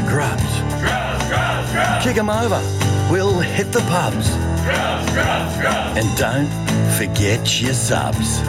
[0.00, 0.52] the grubs.
[2.04, 2.60] Kick 'em over.
[3.10, 4.30] We'll hit the pubs.
[5.98, 6.50] And don't
[6.96, 8.40] forget your subs.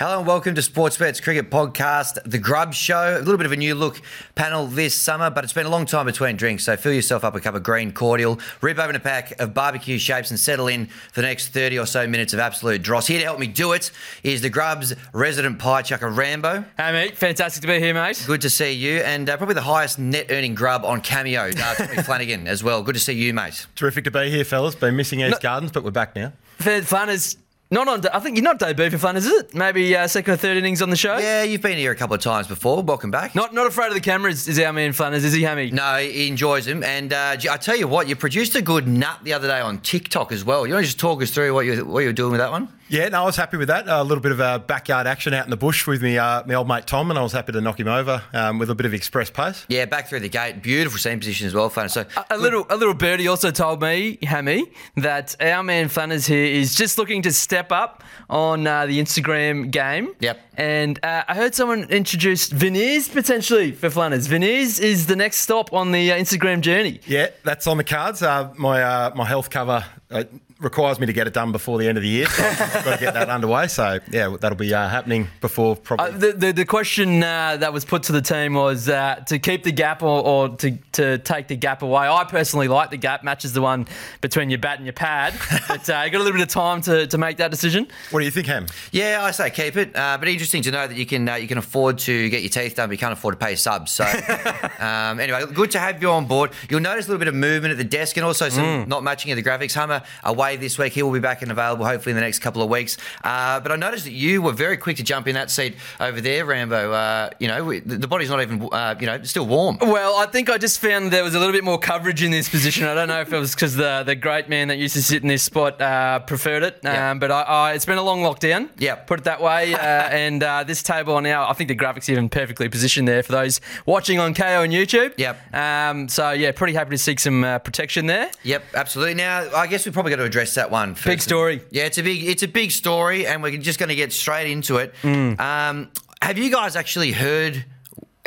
[0.00, 3.18] Hello and welcome to Sportsbet's Cricket Podcast, The Grub Show.
[3.18, 4.00] A little bit of a new look
[4.34, 7.34] panel this summer, but it's been a long time between drinks, so fill yourself up
[7.36, 10.86] a cup of green cordial, rip open a pack of barbecue shapes, and settle in
[10.86, 13.08] for the next 30 or so minutes of absolute dross.
[13.08, 13.90] Here to help me do it
[14.22, 16.64] is The Grub's resident pie chucker, Rambo.
[16.78, 17.18] Hey, mate.
[17.18, 18.24] Fantastic to be here, mate.
[18.26, 21.74] Good to see you, and uh, probably the highest net earning grub on Cameo, uh,
[21.74, 22.82] Tommy Flanagan, as well.
[22.82, 23.66] Good to see you, mate.
[23.74, 24.74] Terrific to be here, fellas.
[24.74, 26.32] Been missing East Gardens, but we're back now.
[26.56, 27.36] For Flanners,
[27.70, 28.06] not on.
[28.12, 29.54] I think you're not debut for Flanners, is it?
[29.54, 31.18] Maybe uh, second or third innings on the show.
[31.18, 32.82] Yeah, you've been here a couple of times before.
[32.82, 33.34] Welcome back.
[33.34, 34.48] Not not afraid of the cameras.
[34.48, 35.24] Is our man Flanners?
[35.24, 35.70] Is he, Hammy?
[35.70, 36.82] No, he enjoys them.
[36.82, 39.78] And uh, I tell you what, you produced a good nut the other day on
[39.78, 40.66] TikTok as well.
[40.66, 42.50] You want to just talk us through what you what you were doing with that
[42.50, 42.68] one?
[42.90, 43.86] Yeah, no, I was happy with that.
[43.86, 46.54] a little bit of a backyard action out in the bush with me, uh, my
[46.54, 48.84] old mate Tom, and I was happy to knock him over um, with a bit
[48.84, 49.64] of express pace.
[49.68, 50.60] Yeah, back through the gate.
[50.60, 51.92] Beautiful seam position as well, Flanners.
[51.92, 56.26] So A, a little a little birdie also told me, Hammy, that our man Flanners
[56.26, 60.12] here is just looking to step up on uh, the Instagram game.
[60.18, 60.40] Yep.
[60.56, 64.26] And uh, I heard someone introduce Veneers potentially for Flanners.
[64.26, 67.00] Veneers is the next stop on the uh, Instagram journey.
[67.06, 68.20] Yeah, that's on the cards.
[68.20, 70.24] Uh, my uh, my health cover uh,
[70.60, 72.98] requires me to get it done before the end of the year, so I've got
[72.98, 73.66] to get that underway.
[73.68, 76.06] So yeah, that'll be uh, happening before probably.
[76.06, 79.38] Uh, the, the the question uh, that was put to the team was uh, to
[79.38, 82.06] keep the gap or, or to, to take the gap away.
[82.06, 83.86] I personally like the gap, matches the one
[84.20, 85.34] between your bat and your pad.
[85.68, 87.88] but uh, you got a little bit of time to, to make that decision.
[88.10, 88.66] what do you think, Ham?
[88.92, 89.96] yeah, I say keep it.
[89.96, 92.50] Uh, but interesting to know that you can uh, you can afford to get your
[92.50, 93.92] teeth done, but you can't afford to pay subs.
[93.92, 94.04] So
[94.78, 96.52] um, anyway, good to have you on board.
[96.68, 99.32] You'll notice a little bit of movement at the desk and also some not matching
[99.32, 99.74] of the graphics.
[99.74, 100.92] Hummer away this week.
[100.92, 102.96] He will be back and available hopefully in the next couple of weeks.
[103.22, 106.20] Uh, but I noticed that you were very quick to jump in that seat over
[106.20, 106.92] there, Rambo.
[106.92, 109.78] Uh, you know, we- the body's not even uh, you know still warm.
[109.80, 112.48] Well, I think I just found there was a little bit more coverage in this
[112.48, 112.86] position.
[112.86, 115.22] I don't know if it was because the the great man that used to sit
[115.22, 117.14] in this spot uh, preferred it, um, Yeah.
[117.14, 118.68] but I, I, it's been a long lockdown.
[118.78, 118.94] Yeah.
[118.94, 119.74] put it that way.
[119.74, 123.22] Uh, and uh, this table on now, I think the graphics even perfectly positioned there
[123.22, 125.12] for those watching on Kayo and YouTube.
[125.18, 125.54] Yep.
[125.54, 128.30] Um, so yeah, pretty happy to seek some uh, protection there.
[128.44, 129.14] Yep, absolutely.
[129.14, 130.94] Now, I guess we've probably got to address that one.
[130.94, 131.06] First.
[131.06, 131.62] Big story.
[131.70, 134.50] Yeah, it's a big, it's a big story, and we're just going to get straight
[134.50, 134.94] into it.
[135.02, 135.38] Mm.
[135.40, 135.90] Um,
[136.22, 137.64] have you guys actually heard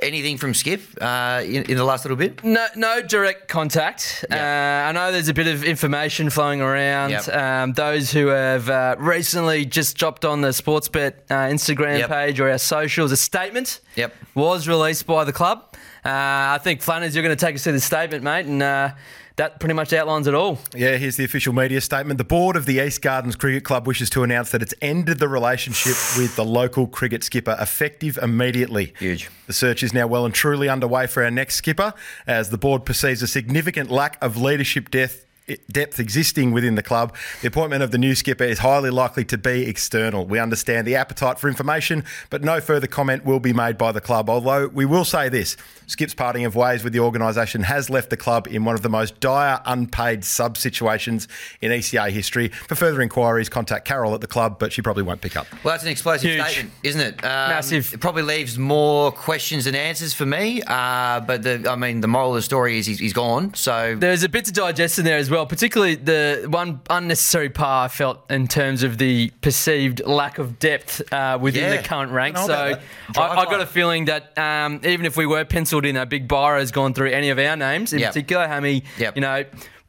[0.01, 2.43] anything from Skip uh, in, in the last little bit?
[2.43, 4.25] No, no direct contact.
[4.29, 4.83] Yeah.
[4.85, 7.11] Uh, I know there's a bit of information flowing around.
[7.11, 7.27] Yep.
[7.29, 12.09] Um, those who have uh, recently just dropped on the Sportsbet uh, Instagram Yep.
[12.09, 14.13] page or our socials, a statement Yep.
[14.35, 15.63] was released by the club.
[16.05, 18.89] Uh, I think Flanners, you're going to take us through the statement, mate, and uh,
[19.35, 20.59] that pretty much outlines it all.
[20.75, 22.17] Yeah, here's the official media statement.
[22.17, 25.27] The board of the East Gardens Cricket Club wishes to announce that it's ended the
[25.27, 28.93] relationship with the local cricket skipper effective immediately.
[28.99, 29.29] Huge.
[29.47, 31.93] The search is now well and truly underway for our next skipper
[32.27, 35.22] as the board perceives a significant lack of leadership depth.
[35.69, 37.15] Depth existing within the club.
[37.41, 40.25] The appointment of the new skipper is highly likely to be external.
[40.25, 43.99] We understand the appetite for information, but no further comment will be made by the
[43.99, 44.29] club.
[44.29, 48.15] Although we will say this Skip's parting of ways with the organisation has left the
[48.17, 51.27] club in one of the most dire unpaid sub situations
[51.61, 52.47] in ECA history.
[52.47, 55.45] For further inquiries, contact Carol at the club, but she probably won't pick up.
[55.63, 56.45] Well, that's an explosive Huge.
[56.45, 57.15] statement, isn't it?
[57.23, 57.93] Um, Massive.
[57.93, 60.61] It probably leaves more questions than answers for me.
[60.65, 63.53] Uh, but the, I mean, the moral of the story is he's, he's gone.
[63.55, 67.85] So There's a bit to digest in there as well, particularly the one unnecessary par
[67.85, 71.77] I felt in terms of the perceived lack of depth uh, within Yeah.
[71.77, 72.39] the current ranks.
[72.41, 72.81] I So know about
[73.13, 73.21] that.
[73.39, 76.27] I, I got a feeling that um, even if we were penciled in, a big
[76.27, 78.09] buyer has gone through any of our names, in Yep.
[78.13, 79.15] particular, Hammy, Yep.
[79.15, 79.43] you know,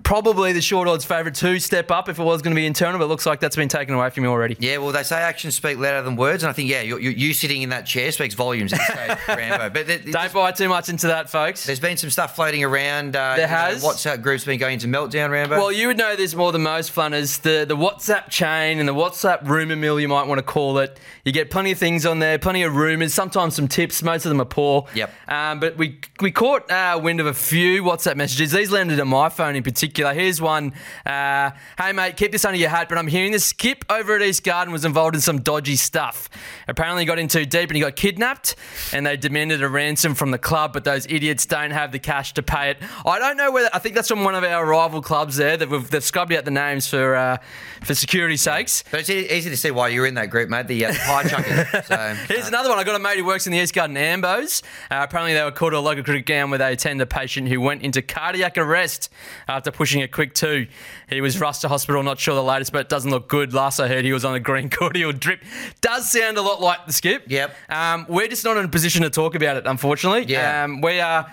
[0.04, 2.98] probably the short odds favourite to step up if it was going to be internal,
[2.98, 4.56] but it looks like that's been taken away from you already.
[4.60, 7.10] Yeah, well, they say actions speak louder than words, and I think yeah, you, you,
[7.10, 8.72] you sitting in that chair speaks volumes.
[8.72, 9.70] Stage, Rambo.
[9.70, 11.64] But there- Don't buy too much into that, folks.
[11.66, 13.16] there's been some stuff floating around.
[13.16, 13.82] Uh, There you know, has.
[13.82, 15.56] WhatsApp groups been going into meltdown, Rambo.
[15.56, 17.38] Well, you would know this more than most Flanners.
[17.38, 21.00] The the WhatsApp chain and the WhatsApp rumor mill, you might want to call it.
[21.24, 23.14] You get plenty of things on there, plenty of rumors.
[23.14, 24.02] Sometimes some tips.
[24.02, 24.86] Most of them are poor.
[24.94, 25.10] Yep.
[25.28, 28.52] Um, but we we caught uh, wind of a few WhatsApp messages.
[28.52, 29.93] These landed on my phone in particular.
[29.96, 30.72] Here's one.
[31.06, 32.88] Uh, hey mate, keep this under your hat.
[32.88, 36.28] But I'm hearing this skip over at East Garden was involved in some dodgy stuff.
[36.68, 38.56] Apparently, he got in too deep and he got kidnapped,
[38.92, 40.72] and they demanded a ransom from the club.
[40.72, 42.78] But those idiots don't have the cash to pay it.
[43.06, 43.70] I don't know whether.
[43.72, 46.44] I think that's from one of our rival clubs there that we've they've scrubbed out
[46.44, 47.38] the names for uh,
[47.82, 48.84] for security sakes.
[48.90, 50.66] but it's easy to see why you're in that group, mate.
[50.66, 51.86] The uh, pie chuckers.
[51.86, 52.78] So, Here's another one.
[52.78, 54.62] I got a mate who works in the East Garden Ambos.
[54.90, 57.48] Uh, apparently, they were called to a local cricket ground where they attended a patient
[57.48, 59.10] who went into cardiac arrest
[59.48, 60.66] after pushing pushing a quick two.
[61.10, 63.52] He was rushed to hospital, not sure the latest, but it doesn't look good.
[63.52, 65.42] Last I heard, he was on a green cordial drip.
[65.82, 67.24] Does sound a lot like the skip.
[67.26, 67.54] Yep.
[67.68, 70.24] Um, we're just not in a position to talk about it, unfortunately.
[70.24, 70.64] Yeah.
[70.64, 71.30] Um, we are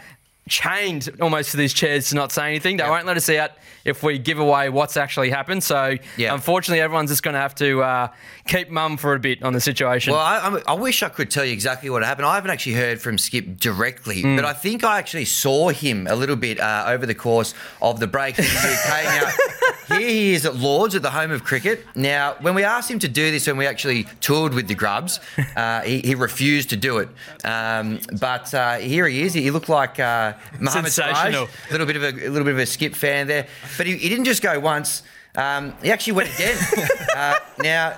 [0.50, 2.78] chained almost to these chairs to not say anything.
[2.78, 2.90] They Yep.
[2.92, 3.52] won't let us out
[3.86, 5.64] if we give away what's actually happened.
[5.64, 6.34] So, Yeah.
[6.34, 8.08] unfortunately, everyone's just going to have to uh,
[8.48, 10.14] keep mum for a bit on the situation.
[10.14, 12.26] Well, I, I'm- wish I could tell you exactly what happened.
[12.26, 14.36] I haven't actually heard from Skip directly, Hmm.
[14.36, 18.00] but I think I actually saw him a little bit uh, over the course of
[18.00, 19.04] the break in the UK.
[19.90, 21.86] Now, here he is at Lords, at the home of cricket.
[21.96, 25.20] Now, when we asked him to do this, when we actually toured with the Grubs,
[25.56, 27.10] uh, he, he refused to do it.
[27.44, 29.34] Um, but uh, here he is.
[29.34, 30.00] He looked like
[30.32, 31.48] uh, Siraj, Sensational.
[31.70, 33.48] a little bit of a, a little bit of a Skip fan there,
[33.78, 35.04] but he, he didn't just go once.
[35.34, 36.58] Um, he actually went again.
[37.16, 37.98] uh, now,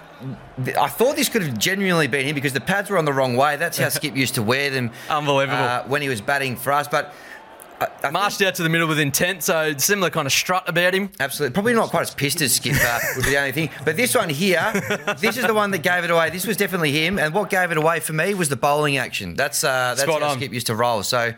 [0.80, 3.36] I thought this could have genuinely been him because the pads were on the wrong
[3.36, 3.56] way.
[3.58, 4.92] That's how Skip used to wear them.
[5.10, 5.58] Unbelievable.
[5.58, 7.14] uh, when he was batting for us, but.
[7.82, 10.70] I, I think- Marched out to the middle with intent, so similar kind of strut
[10.70, 11.10] about him.
[11.20, 11.54] Absolutely.
[11.56, 13.72] Probably not quite as pissed as Skip uh, would be the only thing.
[13.84, 14.72] But this one here,
[15.18, 16.30] this is the one that gave it away.
[16.30, 17.18] This was definitely him.
[17.18, 19.34] And what gave it away for me was the bowling action.
[19.34, 20.38] That's uh, that's Spot how on.
[20.38, 21.02] Skip used to roll.
[21.02, 21.34] So,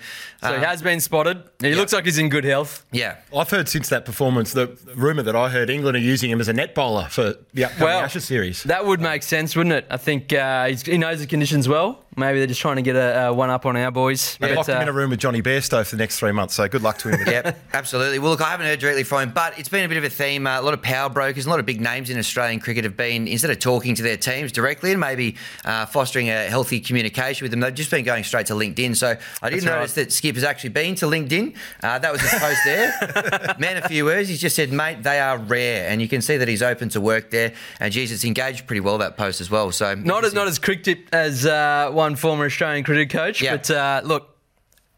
[0.49, 1.43] So uh, he has been spotted.
[1.59, 2.85] He looks like he's in good health.
[2.91, 3.17] yeah.
[3.35, 6.47] I've heard since that performance the rumour that I heard England are using him as
[6.47, 8.63] a net bowler for the upcoming Well, Ashes series.
[8.63, 9.85] That would make sense, wouldn't it?
[9.89, 12.01] I think uh, he's, he knows the conditions well.
[12.17, 14.37] Maybe they're just trying to get a, a one up on our boys.
[14.37, 16.31] They But, locked him uh, in a room with Jonny Bairstow for the next three
[16.31, 17.19] months, so good luck to him.
[17.27, 18.19] Yep, absolutely.
[18.19, 20.09] Well, look, I haven't heard directly from him, but it's been a bit of a
[20.09, 20.47] theme.
[20.47, 22.95] Uh, a lot of power brokers, a lot of big names in Australian cricket have
[22.95, 27.43] been, instead of talking to their teams directly and maybe uh, fostering a healthy communication
[27.43, 28.95] with them, they've just been going straight to LinkedIn.
[28.95, 30.05] So I did That's notice right.
[30.05, 31.55] that Skip has actually been to LinkedIn.
[31.83, 33.55] Uh, that was his post there.
[33.59, 34.29] Man, a few words.
[34.29, 35.89] He just said, mate, they are rare.
[35.89, 37.53] And you can see that he's open to work there.
[37.79, 39.71] And, Jesus engaged pretty well, that post as well.
[39.71, 43.55] So not as not as quick tip as uh, one former Australian cricket coach, Yeah.
[43.55, 44.35] but uh, look,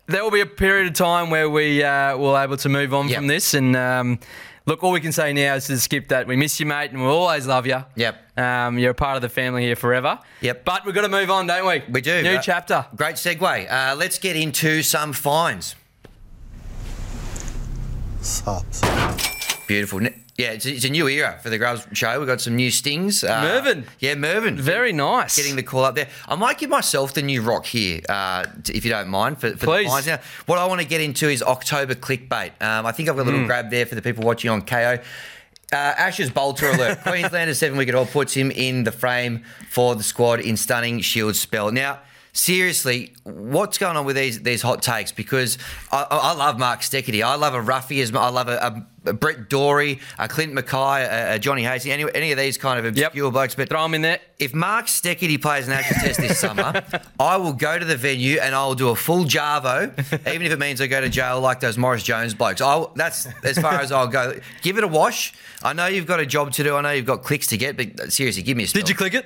[0.07, 3.07] there will be a period of time where we uh, will able to move on
[3.09, 3.17] Yep.
[3.17, 3.53] from this.
[3.53, 4.19] And um,
[4.67, 6.27] look, all we can say now is to skip that.
[6.27, 7.83] We miss you, mate, and we'll always love you.
[7.95, 8.37] Yep.
[8.37, 10.19] Um, you're a part of the family here forever.
[10.41, 10.63] Yep.
[10.65, 11.81] But we've got to move on, don't we?
[11.89, 12.21] We do.
[12.21, 12.85] New Uh, chapter.
[12.95, 13.71] Great segue.
[13.71, 15.73] Uh, let's get into some fines.
[18.21, 18.81] Subs.
[19.67, 20.01] Beautiful.
[20.37, 22.19] Yeah, it's a, it's a new era for the Grubs show.
[22.19, 23.23] We've got some new stings.
[23.23, 23.85] Uh, Mervyn.
[23.99, 24.55] Yeah, Mervyn.
[24.55, 25.35] Very nice.
[25.35, 26.09] Getting the call up there.
[26.27, 29.55] I might give myself the new rock here, uh, if you don't mind, for, for
[29.57, 29.87] the Please.
[29.87, 30.05] fines.
[30.05, 32.51] Now, what I want to get into is October clickbait.
[32.61, 35.03] Um, I think I've got a little grab there for the people watching on Kayo.
[35.73, 36.99] Uh, Ashes bolter alert.
[37.03, 41.35] Queenslanders seven wicket haul puts him in the frame for the squad in stunning Shield
[41.35, 41.71] spell.
[41.71, 41.99] Now,
[42.37, 45.11] seriously, what's going on with these these hot takes?
[45.11, 45.57] Because
[45.91, 47.23] I, I love Mark Steketee.
[47.23, 51.35] I love a Ruffy as I love a, a, Brett Dorey, a Clint McKay, a,
[51.35, 53.07] a Johnny Hasty, any, any of these kind of Yep.
[53.07, 53.55] obscure blokes.
[53.55, 54.19] But Throw them in there.
[54.37, 56.83] if Mark Steketee plays an Ashes test this summer,
[57.19, 59.91] I will go to the venue and I'll do a full Jarvo,
[60.27, 62.61] even if it means I go to jail like those Morris Jones blokes.
[62.61, 64.33] I'll, that's as far as I'll go.
[64.61, 65.33] Give it a wash.
[65.63, 66.75] I know you've got a job to do.
[66.75, 68.81] I know you've got clicks to get, but seriously, give me a spell.
[68.81, 69.25] Did you click it?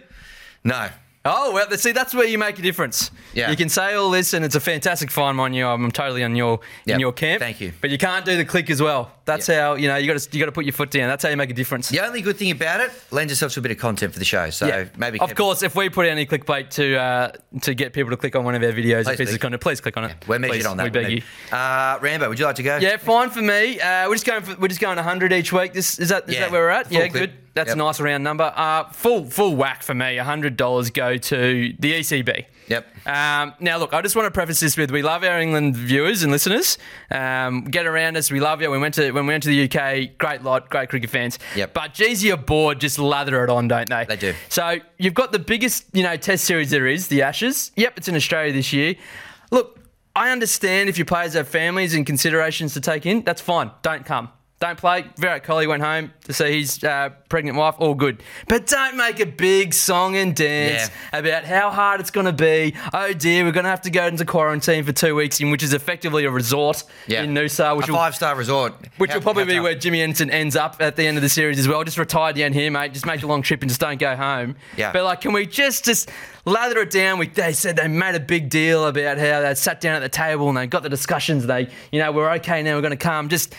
[0.64, 0.90] No.
[1.24, 3.12] Oh well, see that's where you make a difference.
[3.36, 3.52] Yeah.
[3.52, 5.68] you can say all this, and it's a fantastic find, mind you.
[5.68, 6.96] I'm totally on your Yep.
[6.96, 7.40] in your camp.
[7.42, 7.74] Thank you.
[7.80, 9.12] But you can't do the click as well.
[9.26, 9.60] That's Yep.
[9.62, 11.08] how you know you got to you got to put your foot down.
[11.10, 11.90] That's how you make a difference.
[11.90, 14.26] The only good thing about it lends itself to a bit of content for the
[14.26, 14.50] show.
[14.50, 14.86] So Yeah.
[14.98, 15.20] maybe.
[15.20, 17.32] of course, if we put any clickbait to uh,
[17.62, 19.34] to get people to click on one of our videos, Please, please.
[19.36, 20.16] of content, please click on it.
[20.28, 20.84] We're measured Please, on that.
[20.86, 21.22] We beg you.
[21.56, 22.78] Uh, Rambo, would you like to go?
[22.78, 23.80] Yeah, fine for me.
[23.80, 25.74] Uh, we're just going for, we're just going 100 each week.
[25.74, 26.88] This is that is Yeah, that where we're at?
[26.88, 27.14] full yeah, clip.
[27.32, 27.34] good.
[27.54, 27.76] That's Yep.
[27.76, 28.52] a nice round number.
[28.56, 30.18] Uh, full full whack for me.
[30.18, 32.46] hundred dollars go to the ECB.
[32.68, 32.88] Yep.
[33.06, 36.24] Um, now, look, I just want to preface this with: we love our England viewers
[36.24, 36.78] and listeners.
[37.10, 38.32] Um, get around us.
[38.32, 38.72] We love you.
[38.72, 40.18] We went to when we went to the UK.
[40.18, 41.40] Great lot, great cricket fans.
[41.56, 41.74] Yep.
[41.74, 42.80] But geez, you're bored.
[42.80, 44.06] Just lather it on, don't they?
[44.08, 44.34] They do.
[44.48, 47.72] So you've got the biggest, you know, Test series there is, the Ashes.
[47.76, 48.96] Yep, it's in Australia this year.
[49.52, 49.78] Look,
[50.16, 53.24] I understand if your players have families and considerations to take in.
[53.24, 53.72] That's fine.
[53.82, 54.30] Don't come.
[54.62, 55.06] Don't play.
[55.18, 57.74] Virat Kohli went home to see his uh, pregnant wife.
[57.80, 58.22] All good.
[58.48, 62.76] But don't make a big song and dance about how hard it's going to be.
[62.94, 65.64] Oh dear, we're going to have to go into quarantine for two weeks, in which
[65.64, 67.24] is effectively a resort Yeah.
[67.24, 68.74] in Noosa, which a five star resort.
[69.00, 71.30] which How- will probably be where Jimmy Anderson ends up at the end of the
[71.30, 71.84] series as well.
[71.84, 72.94] Just retire down here, mate.
[72.94, 74.56] Just make a long trip and just don't go home.
[74.78, 74.92] Yeah.
[74.92, 76.12] But like, can we just just
[76.46, 77.18] lather it down?
[77.18, 80.10] We they said they made a big deal about how they sat down at the
[80.10, 81.48] table and they got the discussions.
[81.48, 82.76] They, you know, we're okay now.
[82.76, 83.28] We're going to come.
[83.28, 83.56] Just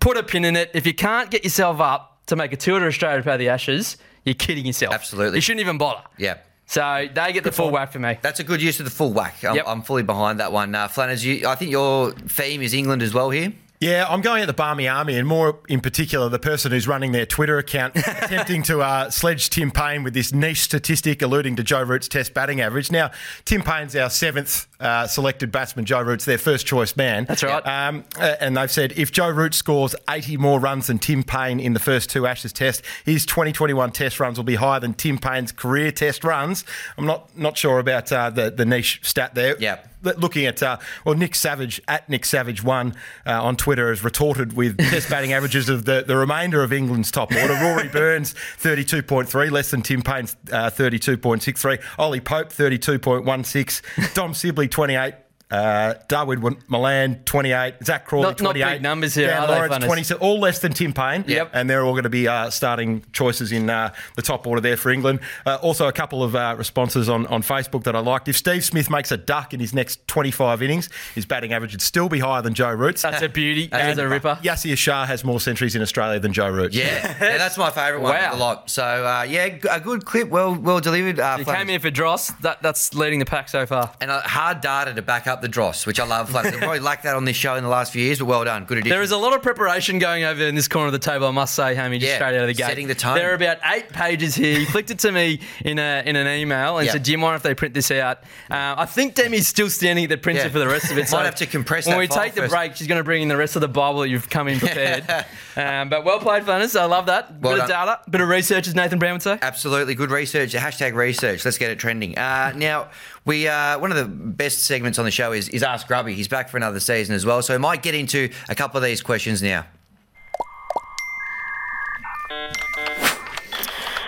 [0.00, 0.70] put a pin in it.
[0.74, 3.48] If you can't get yourself up to make a tour to Australia to play the
[3.48, 4.94] Ashes, you're kidding yourself.
[4.94, 5.38] Absolutely.
[5.38, 6.02] You shouldn't even bother.
[6.18, 6.38] Yeah.
[6.66, 8.18] So they get the full whack for me.
[8.22, 9.42] That's a good use of the full whack.
[9.44, 9.64] I'm, Yep.
[9.66, 10.72] I'm fully behind that one.
[10.72, 13.52] Uh, Flanners, you, I think your theme is England as well here.
[13.80, 17.12] Yeah, I'm going at the Barmy Army, and more in particular, the person who's running
[17.12, 21.62] their Twitter account, attempting to uh, sledge Tim Paine with this niche statistic alluding to
[21.62, 22.92] Joe Root's Test batting average.
[22.92, 23.10] Now,
[23.46, 25.86] Tim Paine's our seventh uh, selected batsman.
[25.86, 27.24] Joe Root's their first choice man.
[27.24, 27.66] That's right.
[27.66, 31.58] Um, uh, and they've said if Joe Root scores 80 more runs than Tim Paine
[31.58, 35.16] in the first two Ashes Test, his 2021 Test runs will be higher than Tim
[35.16, 36.66] Paine's career Test runs.
[36.98, 39.56] I'm not not sure about uh, the the niche stat there.
[39.58, 39.86] Yep.
[40.02, 42.94] Looking at uh, well, Nick Savage at Nick Savage one
[43.26, 47.10] uh, on Twitter has retorted with Test batting averages of the, the remainder of England's
[47.10, 47.54] top order.
[47.54, 51.82] Rory Burns 32.3, less than Tim Paine's uh, 32.63.
[51.98, 54.14] Ollie Pope 32.16.
[54.14, 55.14] Dom Sibley 28.
[55.50, 57.74] Uh, Dawid Malan, 28.
[57.84, 58.72] Zak Crawley, Not- not 28.
[58.74, 59.86] big numbers here, Dan Lawrence, Flanners?
[59.86, 60.22] 27.
[60.22, 61.24] All less than Tim Paine.
[61.26, 61.50] Yep.
[61.52, 64.76] And they're all going to be uh, starting choices in uh, the top order there
[64.76, 65.20] for England.
[65.44, 68.28] Uh, also, a couple of uh, responses on, on Facebook that I liked.
[68.28, 71.82] If Steve Smith makes a duck in his next 25 innings, his batting average would
[71.82, 73.02] still be higher than Joe Root's.
[73.02, 73.66] That's a beauty.
[73.68, 74.38] That is And a ripper.
[74.42, 76.72] Yasir Shah has more centuries in Australia than Joe Root.
[76.72, 76.84] Yeah,
[77.20, 78.26] yeah, that's my favourite one Wow.
[78.32, 78.70] of the lot.
[78.70, 81.18] So uh, yeah, a good clip, well well delivered.
[81.18, 82.30] Uh, He came in for Dross.
[82.42, 83.92] That, that's leading the pack so far.
[84.00, 86.34] and a hard data to back up the dross, which I love.
[86.34, 88.64] I've probably lacked that on this show in the last few years, but well done,
[88.64, 88.90] good addition.
[88.90, 91.30] There is a lot of preparation going over in this corner of the table, I
[91.30, 92.66] must say, Hammy, just Yeah, straight out of the gate.
[92.66, 93.14] setting the tone.
[93.16, 94.58] There are about eight pages here.
[94.58, 96.92] He flicked it to me in a in an email and Yeah.
[96.92, 98.18] said, Do you mind if they print this out?
[98.50, 100.48] Uh, I think Demi's still standing at the printer Yeah.
[100.48, 101.10] for the rest of it.
[101.12, 102.52] Might have to compress When we take the first.
[102.52, 104.58] break, she's going to bring in the rest of the Bible that you've come in
[104.58, 105.04] prepared.
[105.60, 106.74] um, but well played, Flanners.
[106.76, 107.30] I love that.
[107.40, 107.86] Well bit of done.
[107.86, 109.38] data, bit of research, as Nathan Brown would say.
[109.40, 110.52] Absolutely good research.
[110.54, 111.44] Hashtag research.
[111.44, 112.16] Let's get it trending.
[112.16, 112.88] Uh, now,
[113.24, 116.14] we uh, one of the best segments on the show is, is Ask Grubby.
[116.14, 118.84] He's back for another season as well, so we might get into a couple of
[118.84, 119.66] these questions now.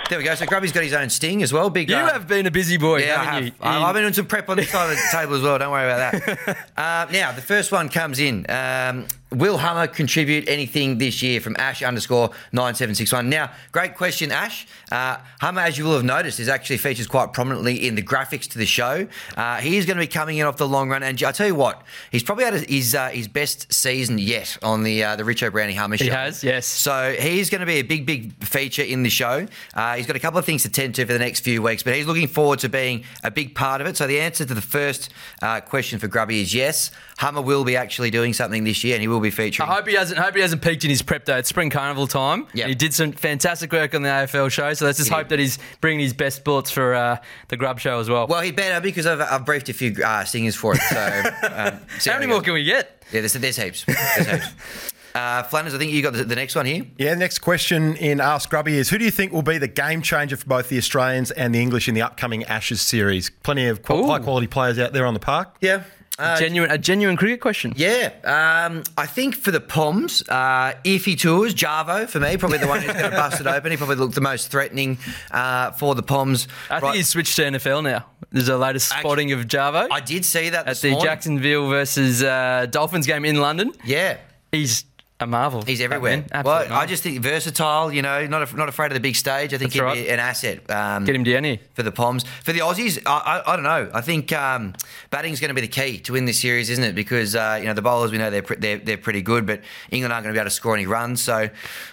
[0.09, 0.35] There we go.
[0.35, 1.71] So Grubby's got his own sting as well.
[1.71, 1.89] Big.
[1.89, 3.45] You uh, have been a busy boy, Yeah, I have.
[3.47, 3.53] you?
[3.63, 5.59] I've been doing some prep on this side of the table as well.
[5.59, 6.69] Don't worry about that.
[6.77, 8.45] uh, now, the first one comes in.
[8.51, 13.29] Um, will Hummer contribute anything this year from Ash underscore 9761?
[13.29, 14.67] Now, great question, Ash.
[14.91, 18.49] Uh, Hummer, as you will have noticed, is actually features quite prominently in the graphics
[18.51, 19.07] to the show.
[19.37, 21.03] Uh, he is going to be coming in off the long run.
[21.03, 24.83] And I tell you what, he's probably had his, uh, his best season yet on
[24.83, 26.05] the uh, the Richo Brownie Hummer show.
[26.05, 26.67] He has, yes.
[26.67, 29.47] So he's going to be a big, big feature in the show.
[29.75, 31.83] Uh, he's got a couple of things to tend to for the next few weeks,
[31.83, 33.97] but he's looking forward to being a big part of it.
[33.97, 35.11] So the answer to the first
[35.41, 36.91] uh, question for Grubby is yes.
[37.19, 39.69] Hummer will be actually doing something this year, and he will be featuring.
[39.69, 40.19] I hope he hasn't.
[40.21, 41.39] Hope he hasn't peaked in his prep day.
[41.39, 42.47] It's spring carnival time.
[42.55, 42.69] Yep.
[42.69, 44.73] He did some fantastic work on the AFL show.
[44.75, 45.39] So let's just He hope did.
[45.39, 47.17] that he's bringing his best bullets for uh,
[47.49, 48.27] the Grub show as well.
[48.27, 50.81] well, he better because I've, I've briefed a few uh, singers for it.
[50.83, 51.23] So
[51.55, 52.33] um, see How we many go.
[52.37, 53.03] more can we get?
[53.13, 53.85] Yeah, there's, there's heaps.
[53.85, 54.47] There's heaps.
[55.15, 56.87] Uh, Flanners, I think you got the, the next one here.
[56.97, 59.69] Yeah, the next question in Ask Grubby is Who do you think will be the
[59.69, 63.29] game changer for both the Australians and the English in the upcoming Ashes series?
[63.43, 65.55] Plenty of qual- high quality players out there on the park.
[65.61, 65.83] Yeah.
[66.23, 67.73] Uh, genuine, a genuine cricket question.
[67.77, 72.59] Yeah, um, I think for the Poms, uh, if he tours, Jarvo for me, probably
[72.59, 73.71] the one who's going to bust it open.
[73.71, 74.99] He probably looked the most threatening
[75.31, 76.49] uh, for the Poms.
[76.71, 78.07] I think Right- he's switched to NFL now.
[78.31, 81.05] There's a latest spotting of Jarvo I did see that at the morning.
[81.07, 83.73] Jacksonville versus uh, Dolphins game in London.
[83.85, 84.17] Yeah,
[84.53, 84.85] He's
[85.23, 85.63] a marvel.
[85.63, 86.25] he's everywhere.
[86.45, 87.93] Well, I just think versatile.
[87.93, 89.55] You know, not not afraid of the big stage.
[89.55, 89.95] I think That's he'd right.
[90.05, 90.71] be an asset.
[90.71, 91.59] Um, get him down here.
[91.75, 92.25] for the Poms.
[92.45, 93.91] For the Aussies, I, I, I don't know.
[93.95, 94.75] I think um,
[95.11, 96.95] batting's going to be the key to win this series, isn't it?
[96.95, 99.61] Because uh, you know the bowlers, we know they're, they're they're pretty good, but
[99.91, 101.23] England aren't going to be able to score any runs.
[101.23, 101.51] So I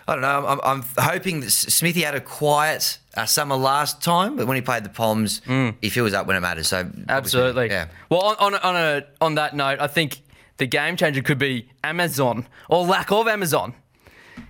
[0.07, 0.45] don't know.
[0.47, 4.61] I'm, I'm hoping that Smithy had a quiet uh, summer last time, but when he
[4.61, 5.41] played the Poms,
[5.81, 6.67] he fills up when it matters.
[6.67, 7.07] So Mm.
[7.09, 7.67] Absolutely.
[7.69, 7.87] yeah.
[8.09, 10.21] Well, on on on, a, on that note, I think
[10.59, 13.73] the game changer could be Amazon or lack of Amazon.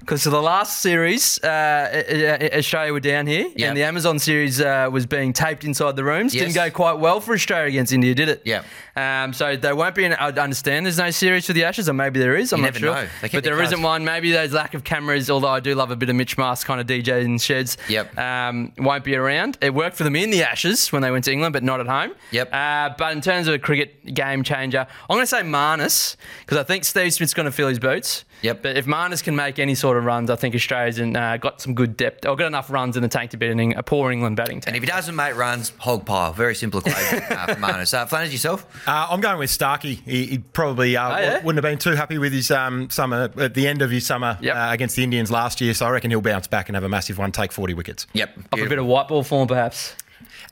[0.09, 3.67] Because for the last series, uh, Australia were down here, Yeah.
[3.67, 6.33] and the Amazon series uh, was being taped inside the rooms.
[6.33, 6.45] Yes.
[6.45, 8.41] Didn't go quite well for Australia against India, did it?
[8.43, 8.63] Yeah.
[8.95, 10.05] Um, so there won't be.
[10.05, 12.51] An, I understand there's no series for the Ashes, or maybe there is.
[12.53, 13.07] I'm You not sure.
[13.21, 14.03] They But there isn't one.
[14.03, 15.29] Maybe there's lack of cameras.
[15.29, 17.77] Although I do love a bit of Mitch Marsh kind of DJ in sheds.
[17.87, 18.17] Yep.
[18.17, 19.59] Um, won't be around.
[19.61, 21.87] It worked for them in the Ashes when they went to England, but not at
[21.87, 22.13] home.
[22.31, 22.49] Yep.
[22.51, 26.57] Uh, but in terms of a cricket game changer, I'm going to say Marnus because
[26.57, 28.25] I think Steve Smith's going to fill his boots.
[28.41, 28.63] Yep.
[28.63, 31.61] But if Marnus can make any sort of runs, I think Australia's in, uh, got
[31.61, 34.11] some good depth or got enough runs in the tank to beat an, a poor
[34.11, 34.65] England batting team.
[34.67, 36.33] And if he doesn't make runs, hog pile.
[36.33, 37.93] Very simple equation uh, for Marnus.
[37.93, 38.65] Uh, Flanners, yourself?
[38.87, 39.95] Uh, I'm going with Starkey.
[39.95, 41.33] He, he probably uh, Oh, yeah?
[41.43, 44.37] wouldn't have been too happy with his um, summer at the end of his summer
[44.41, 44.55] Yep.
[44.55, 45.73] uh, against the Indians last year.
[45.73, 48.07] So I reckon he'll bounce back and have a massive one, take 40 wickets.
[48.13, 48.37] Yep.
[48.53, 49.95] Off a bit of white ball form, perhaps.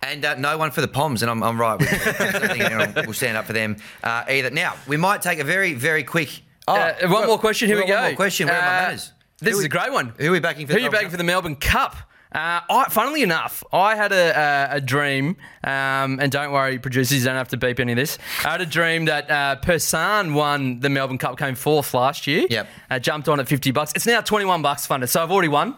[0.04, 1.80] And uh, no one for the Poms, and I'm, I'm right.
[1.80, 4.52] With I don't think anyone will stand up for them uh, either.
[4.52, 6.44] Now, we might take a very, very quick.
[6.68, 7.68] Oh, Uh, one more question.
[7.68, 7.96] Here we we've go.
[7.96, 8.48] One more question.
[8.48, 9.14] Where are my Uh, manners?
[9.40, 10.14] This Who is we- a great one.
[10.18, 11.96] Who are we backing for Who are you backing for the Melbourne Cup?
[12.30, 17.20] Uh, I, funnily enough, I had a, a, a dream, um, and don't worry, producers,
[17.20, 18.18] you don't have to beep any of this.
[18.44, 22.46] I had a dream that uh, Persan won the Melbourne Cup, came fourth last year.
[22.50, 22.68] Yep.
[22.92, 23.94] Uh, jumped on at 50 bucks.
[23.96, 25.78] It's now 21 bucks funded, so I've already won.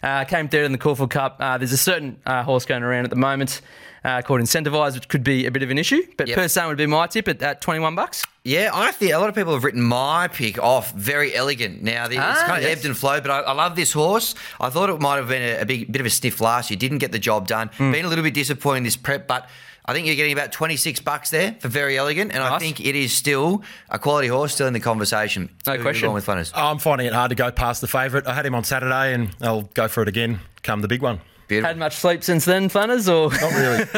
[0.00, 1.36] Uh, came third in the Caulfield Cup.
[1.40, 3.60] Uh, there's a certain uh, horse going around at the moment
[4.08, 6.02] uh, called Incentivise, which could be a bit of an issue.
[6.16, 6.38] But Yep.
[6.38, 8.24] Persan would be my tip at, at 21 bucks.
[8.44, 11.82] Yeah, I think a lot of people have written my pick off Verry Elleegant.
[11.82, 12.78] Now the, it's Ah, kind of yes.
[12.78, 14.34] ebbed and flowed, but I, I love this horse.
[14.58, 16.78] I thought it might have been a, a big bit of a sniff last year.
[16.78, 17.68] Didn't get the job done.
[17.76, 17.92] Hmm.
[17.92, 19.48] Been a little bit disappointing this prep, but
[19.84, 22.94] I think you're getting about 26 bucks there for Verry Elleegant, and I think it
[22.94, 25.48] is still a quality horse, still in the conversation.
[25.66, 26.12] No Who question.
[26.12, 26.52] with Flanners.
[26.54, 28.26] I'm finding it hard to go past the favourite.
[28.26, 30.40] I had him on Saturday, and I'll go for it again.
[30.62, 31.20] Come the big one.
[31.48, 31.68] Beautiful.
[31.68, 33.84] Had much sleep since then, Flanners, or Not really.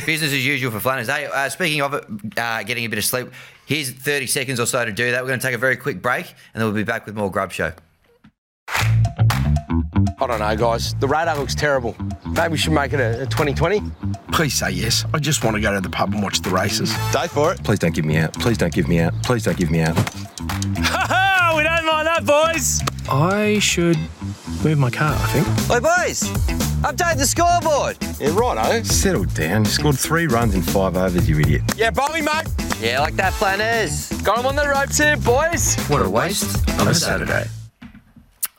[0.04, 1.08] Business as usual for Flanners.
[1.08, 2.04] Hey, uh, speaking of it,
[2.36, 3.32] uh, getting a bit of sleep,
[3.64, 5.22] here's 30 seconds or so to do that.
[5.22, 7.30] We're going to take a very quick break, and then we'll be back with more
[7.30, 7.72] Grub Show.
[8.68, 10.94] I don't know, guys.
[10.94, 11.96] The radar looks terrible.
[12.26, 13.80] Maybe we should make it a, a 2020.
[14.32, 15.06] Please say yes.
[15.14, 16.92] I just want to go to the pub and watch the races.
[17.12, 17.64] Day for it.
[17.64, 18.34] Please don't give me out.
[18.34, 19.14] Please don't give me out.
[19.22, 19.96] Please don't give me out.
[19.96, 21.54] Ha ha!
[21.56, 22.82] We don't mind that, boys.
[23.08, 23.98] I should
[24.64, 25.46] move my car, I think.
[25.68, 26.22] Hey, boys.
[26.82, 27.96] Update the scoreboard.
[28.20, 28.82] Yeah, righto.
[28.82, 29.64] Settle down.
[29.64, 31.62] You scored three runs in five overs, you idiot.
[31.76, 32.46] Yeah, Bobby, mate.
[32.80, 34.10] Yeah, like that, Flanners.
[34.22, 35.76] got him on the ropes here, boys.
[35.88, 37.44] What a waste of a Saturday.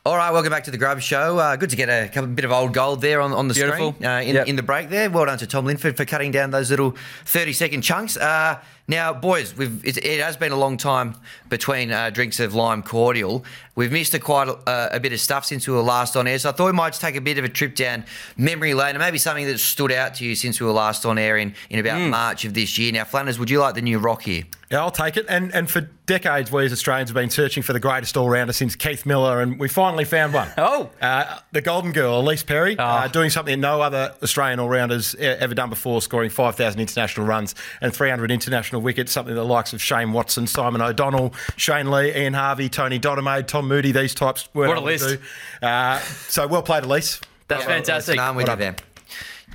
[0.04, 1.36] All right, welcome back to the Grub Show.
[1.38, 3.92] Uh, good to get a couple, bit of old gold there on, on the Beautiful.
[3.94, 4.46] screen uh, in, Yep.
[4.46, 5.10] in the break there.
[5.10, 6.94] Well done to Tom Linford for cutting down those little
[7.24, 8.16] 30 second chunks.
[8.16, 11.16] Uh, now, boys, we've, it, it has been a long time
[11.48, 13.44] between uh, drinks of lime cordial.
[13.74, 16.38] We've missed a quite a, a bit of stuff since we were last on air,
[16.38, 18.04] so I thought we might just take a bit of a trip down
[18.36, 21.18] memory lane and maybe something that stood out to you since we were last on
[21.18, 22.10] air in, in about Hmm.
[22.10, 22.90] March of this year.
[22.92, 24.44] Now, Flanners, would you like the new rock here?
[24.70, 25.26] Yeah, I'll take it.
[25.28, 28.52] And and for decades, we as Australians have been searching for the greatest all rounder
[28.52, 30.48] since Keith Miller, and we finally found one.
[30.58, 30.90] Oh.
[31.00, 35.54] Uh, the Golden Girl, Ellyse Perry, uh, doing something no other Australian all rounders ever
[35.54, 40.12] done before, scoring 5,000 international runs and 300 international wickets, something the likes of Shane
[40.12, 44.78] Watson, Simon O'Donnell, Shane Lee, Ian Harvey, Tony Dodemaide, Tom Moody, these types weren't What
[44.78, 45.20] a able to list.
[45.60, 45.66] do.
[45.66, 47.20] Uh, so well played, Ellyse.
[47.48, 48.16] That's fantastic.
[48.16, 48.76] No, I'm with you there.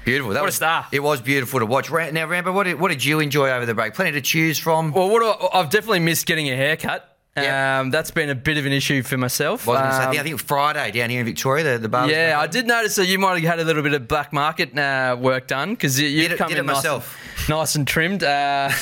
[0.05, 0.33] Beautiful.
[0.33, 0.87] That What a star.
[0.91, 1.91] It was beautiful to watch.
[1.91, 3.93] Now, Rambo, what did, what did you enjoy over the break?
[3.93, 4.91] Plenty to choose from.
[4.93, 7.07] Well, what do I, I've definitely missed getting a haircut.
[7.37, 7.79] Yeah.
[7.79, 9.65] Um, that's been a bit of an issue for myself.
[9.67, 9.91] Wasn't it?
[9.91, 12.09] So I Um, think- I think Friday down here in Victoria, the, the bar.
[12.09, 14.33] yeah, back I did notice that you might have had a little bit of black
[14.33, 17.17] market uh, work done because you, you've Did it- come did in it nice, myself.
[17.39, 18.23] And, nice and trimmed.
[18.23, 18.69] Uh,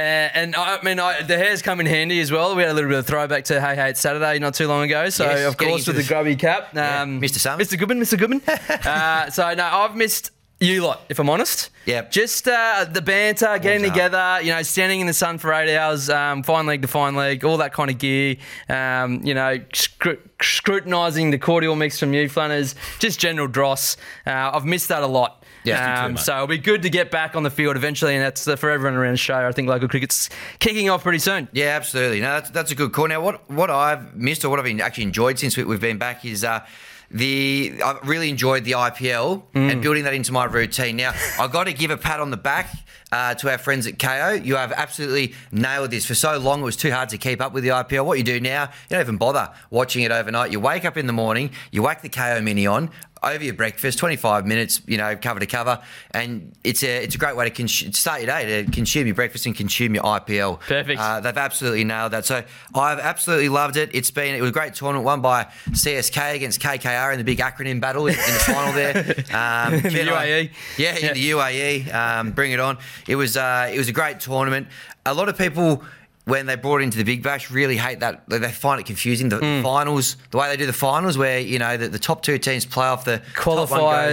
[0.00, 2.56] and I mean, I, the hair's come in handy as well.
[2.56, 4.82] We had a little bit of throwback to Hey Hey It's Saturday not too long
[4.82, 5.08] ago.
[5.08, 6.70] So, Yes, of course, with the the- grubby cap.
[6.74, 7.38] Yeah, Um, Mr.
[7.38, 7.68] Summers.
[7.68, 7.78] Mr.
[7.78, 8.18] Goodman, Mr.
[8.18, 8.42] Goodman.
[8.86, 10.30] uh, so, no, I've missed
[10.64, 11.70] you lot, if I'm honest.
[11.86, 12.02] Yeah.
[12.02, 13.94] Just uh, the banter, getting Warms up.
[13.94, 17.14] together, you know, standing in the sun for eight hours, um, fine leg to fine
[17.14, 18.36] leg, all that kind of gear.
[18.68, 23.96] Um, you know, scru- scrutinising the cordial mix from you, Flanners, just general dross.
[24.26, 25.44] Uh, I've missed that a lot.
[25.64, 28.46] Yeah, um, so it'll be good to get back on the field eventually, and that's
[28.46, 29.48] uh, for everyone around the show.
[29.48, 31.48] I think local cricket's kicking off pretty soon.
[31.52, 32.20] Yeah, absolutely.
[32.20, 33.08] No, that's, that's a good call.
[33.08, 36.22] Now, what what I've missed or what I've actually enjoyed since we, we've been back
[36.26, 36.66] is uh,
[37.14, 39.70] the I've really enjoyed the IPL Mm.
[39.72, 40.96] and building that into my routine.
[40.96, 42.68] Now, I've got to give a pat on the back.
[43.14, 46.04] Uh, to our friends at Kayo, you have absolutely nailed this.
[46.04, 48.04] For so long, it was too hard to keep up with the IPL.
[48.04, 50.50] What you do now, you don't even bother watching it overnight.
[50.50, 52.90] You wake up in the morning, you whack the Kayo Mini on,
[53.22, 57.18] over your breakfast, 25 minutes, you know, cover to cover, and it's a it's a
[57.18, 60.60] great way to cons- start your day to consume your breakfast and consume your IPL.
[60.60, 61.00] Perfect.
[61.00, 62.26] Uh, they've absolutely nailed that.
[62.26, 62.42] So
[62.74, 63.88] I've absolutely loved it.
[63.94, 67.38] It's been it was a great tournament won by CSK against KKR in the big
[67.38, 68.94] acronym battle in, in the final there.
[69.34, 70.50] Um, In the and I- UAE.
[70.76, 71.12] yeah, in Yeah.
[71.14, 71.94] the UAE.
[71.94, 72.76] Um, bring it on.
[73.06, 74.68] It was uh, it was a great tournament.
[75.06, 75.82] A lot of people.
[76.26, 78.26] When they brought it into the Big Bash, really hate that.
[78.30, 79.28] They find it confusing.
[79.28, 79.62] The Hmm.
[79.62, 82.64] finals, the way they do the finals, where you know the, the top two teams
[82.64, 83.68] play off the top one goes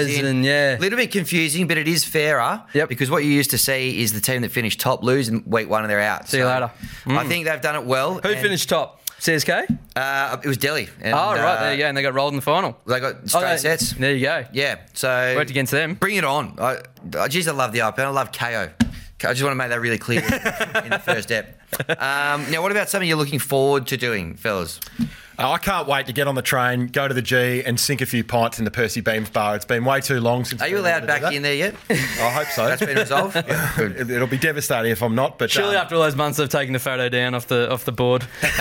[0.09, 0.25] Qualifiers in.
[0.25, 0.77] and, yeah.
[0.77, 2.63] a little bit confusing, but it is fairer.
[2.73, 2.89] Yep.
[2.89, 5.69] Because what you used to see is the team that finished top lose in week
[5.69, 6.27] one and they're out.
[6.27, 6.69] See you later.
[7.07, 8.15] I think they've done it well.
[8.15, 9.00] Who finished top?
[9.21, 9.77] CSK?
[9.95, 10.89] Uh, it was Delhi.
[10.99, 11.85] And, oh, right, uh, there you go.
[11.87, 12.75] And they got rolled in the final.
[12.87, 13.91] They got Oh, straight they- sets.
[13.93, 14.45] There you go.
[14.51, 15.93] Yeah, so Worked against them.
[15.93, 16.55] Bring it on.
[16.59, 16.79] I,
[17.19, 17.99] I geez, I love the IPL.
[17.99, 18.71] I love Kayo.
[19.23, 20.21] I just want to make that really clear
[20.83, 21.59] in the first step.
[21.87, 24.79] Um, now, what about something you're looking forward to doing, fellas?
[25.41, 28.01] Uh, I can't wait to get on the train, go to the G, and sink
[28.01, 29.55] a few pints in the Percy Beames bar.
[29.55, 30.61] It's been way too long since.
[30.61, 31.75] Are you allowed able to do back in there yet?
[31.89, 32.65] I hope so.
[32.67, 33.35] That's been resolved.
[33.47, 33.79] Yeah.
[33.81, 35.37] It- It'll be devastating if I'm not.
[35.39, 37.85] But Surely um, after all those months of taking the photo down off the off
[37.85, 38.25] the board.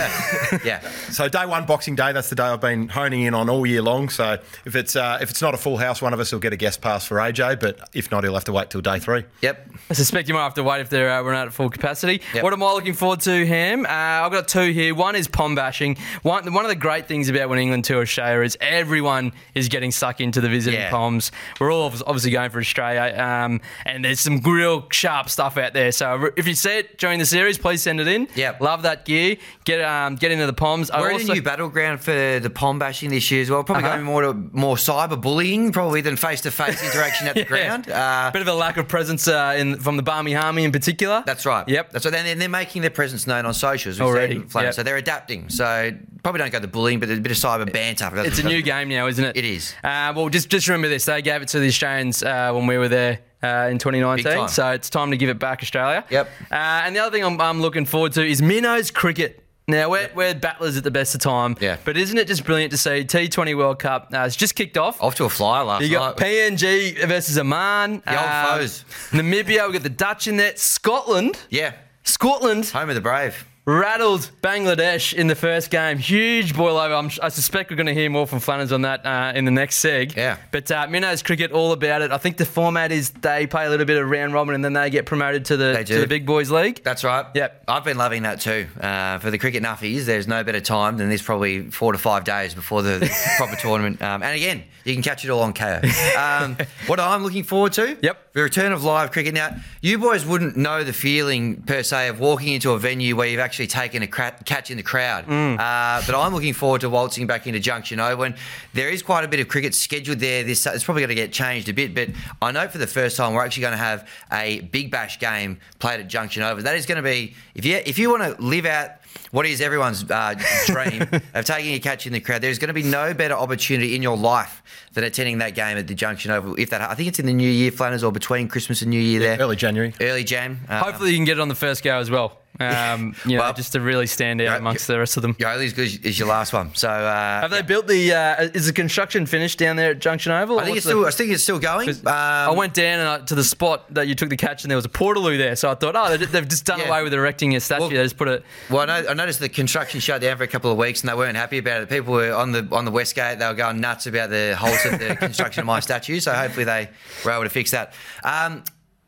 [0.65, 0.81] Yeah.
[1.11, 2.13] So day one, Boxing Day.
[2.13, 4.09] That's the day I've been honing in on all year long.
[4.09, 6.53] So if it's uh, if it's not a full house, one of us will get
[6.53, 7.61] a guest pass for AJ.
[7.61, 9.25] But if not, he'll have to wait till day three.
[9.43, 9.71] Yep.
[9.91, 12.21] I suspect you might have to wait if they're uh, running out at full capacity.
[12.35, 12.43] Yep.
[12.43, 13.87] What am I looking forward to, Ham?
[13.87, 14.95] Uh, I've got two here.
[14.95, 15.97] One is pom bashing.
[16.23, 19.69] One, one one of the great things about when England tour Australia is everyone is
[19.69, 20.91] getting sucked into the visiting Yeah.
[20.91, 21.33] Poms.
[21.59, 25.93] We're all obviously going for Australia, um, and there's some real sharp stuff out there.
[25.93, 28.29] So if you see it during the series, please send it in.
[28.35, 28.61] Yep.
[28.61, 29.37] love that gear.
[29.65, 30.91] Get um, get into the Poms.
[30.91, 33.65] I We're in also- a new battleground for the pom bashing this year as well.
[33.65, 33.95] Probably Uh-huh.
[33.97, 37.47] going more to more cyber bullying probably than face to face interaction at the Yeah.
[37.47, 37.91] ground.
[37.91, 41.23] Uh, Bit of a lack of presence uh, in from the Barmy Army in particular.
[41.27, 41.69] That's right.
[41.69, 41.91] Yep.
[41.93, 42.15] That's right.
[42.15, 44.01] And they're, they're making their presence known on socials.
[44.01, 44.75] Already, yep.
[44.75, 45.49] So they're adapting.
[45.49, 48.11] So probably don't go the bullying, but there's a bit of cyber banter.
[48.19, 49.37] It's a new game now, isn't it?
[49.37, 49.75] It is.
[49.83, 52.79] Uh, well, just just remember this: they gave it to the Australians uh, when we
[52.79, 54.49] were there uh, in 2019.
[54.49, 56.05] So it's time to give it back, Australia.
[56.11, 56.29] Yep.
[56.51, 59.45] Uh, and the other thing I'm, I'm looking forward to is Minnows cricket.
[59.69, 61.57] Now we're, we're battlers at the best of time.
[61.61, 61.77] Yeah.
[61.85, 64.09] But isn't it just brilliant to see T20 World Cup?
[64.13, 65.01] Uh, it's just kicked off.
[65.01, 66.27] Off to a flyer last You got night.
[66.27, 68.03] PNG versus Oman.
[68.05, 68.85] The old foes.
[69.11, 69.69] Namibia.
[69.69, 70.57] We got the Dutch in there.
[70.57, 71.39] Scotland.
[71.51, 71.75] yeah.
[72.03, 73.47] Scotland Home of the brave.
[73.71, 75.97] Rattled Bangladesh in the first game.
[75.99, 76.93] Huge boil over.
[76.93, 79.53] I'm, I suspect we're going to hear more from Flanners on that uh, in the
[79.53, 80.17] next seg.
[80.17, 80.39] Yeah.
[80.51, 82.11] But uh, Minnows cricket, all about it.
[82.11, 84.73] I think the format is they play a little bit of round robin and then
[84.73, 86.83] they get promoted to the to the big boys league.
[86.83, 87.27] That's right.
[87.33, 87.65] Yep.
[87.69, 88.67] I've been loving that too.
[88.81, 92.25] Uh, for the cricket nuffies, there's no better time than this probably four to five
[92.25, 94.03] days before the proper tournament.
[94.03, 95.85] Um, and again, you can catch it all on Kayo.
[96.17, 96.57] Um,
[96.89, 98.33] what I'm looking forward to, Yep.
[98.33, 99.33] the return of live cricket.
[99.33, 103.29] Now, you boys wouldn't know the feeling per se of walking into a venue where
[103.29, 105.27] you've actually taken a cra- catch in the crowd.
[105.27, 105.55] Mm.
[105.55, 108.35] Uh, but I'm looking forward to waltzing back into Junction O when
[108.75, 110.43] there is quite a bit of cricket scheduled there.
[110.45, 112.09] This it's probably going to get changed a bit, but
[112.43, 115.59] I know for the first time we're actually going to have a Big Bash game
[115.79, 116.63] played at Junction Oval.
[116.65, 118.91] That is going to be if you if you want to live out
[119.33, 120.35] what is everyone's uh,
[120.67, 121.03] dream
[121.35, 122.41] of taking a catch in the crowd.
[122.43, 125.87] There's going to be no better opportunity in your life than attending that game at
[125.87, 126.57] the Junction Oval.
[126.59, 129.01] If that, I think it's in the New Year, Flanners, or between Christmas and New
[129.01, 129.21] Year.
[129.21, 129.95] there, Early January.
[130.01, 130.61] early Jan.
[130.69, 132.40] Uh, Hopefully you can get it on the first go as well.
[132.59, 135.35] Um, you know, Well, just to really stand out yeah, amongst the rest of them.
[135.39, 136.75] You're only as good as- your last one.
[136.75, 138.13] So uh, Have they built the?
[138.13, 140.59] Uh, is the construction finished down there at Junction Oval?
[140.59, 141.07] I think it's What's the- still.
[141.07, 141.89] I think it's still going.
[141.89, 144.71] Um, I went down and I, to the spot that you took the catch, and
[144.71, 145.57] there was a portaloo there.
[145.57, 146.89] So I thought, oh, they- they've just done Yeah.
[146.89, 147.81] away with erecting a statue.
[147.81, 148.45] Well- they just put it.
[148.69, 151.09] Well, I, know, I noticed the construction shut down for a couple of weeks, and
[151.09, 151.89] they weren't happy about it.
[151.89, 154.85] People were on the on the west gate; they were going nuts about the halt
[154.85, 156.21] of the construction of my statue.
[156.21, 156.91] So hopefully they
[157.25, 157.95] were able to fix that.
[158.23, 158.65] Um,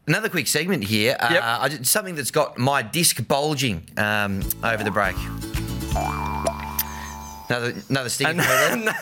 [0.07, 1.17] another quick segment here.
[1.21, 1.43] Yep.
[1.43, 5.17] Uh, I did something that's got my disc bulging um, over the break.
[7.49, 8.43] Another another stinger.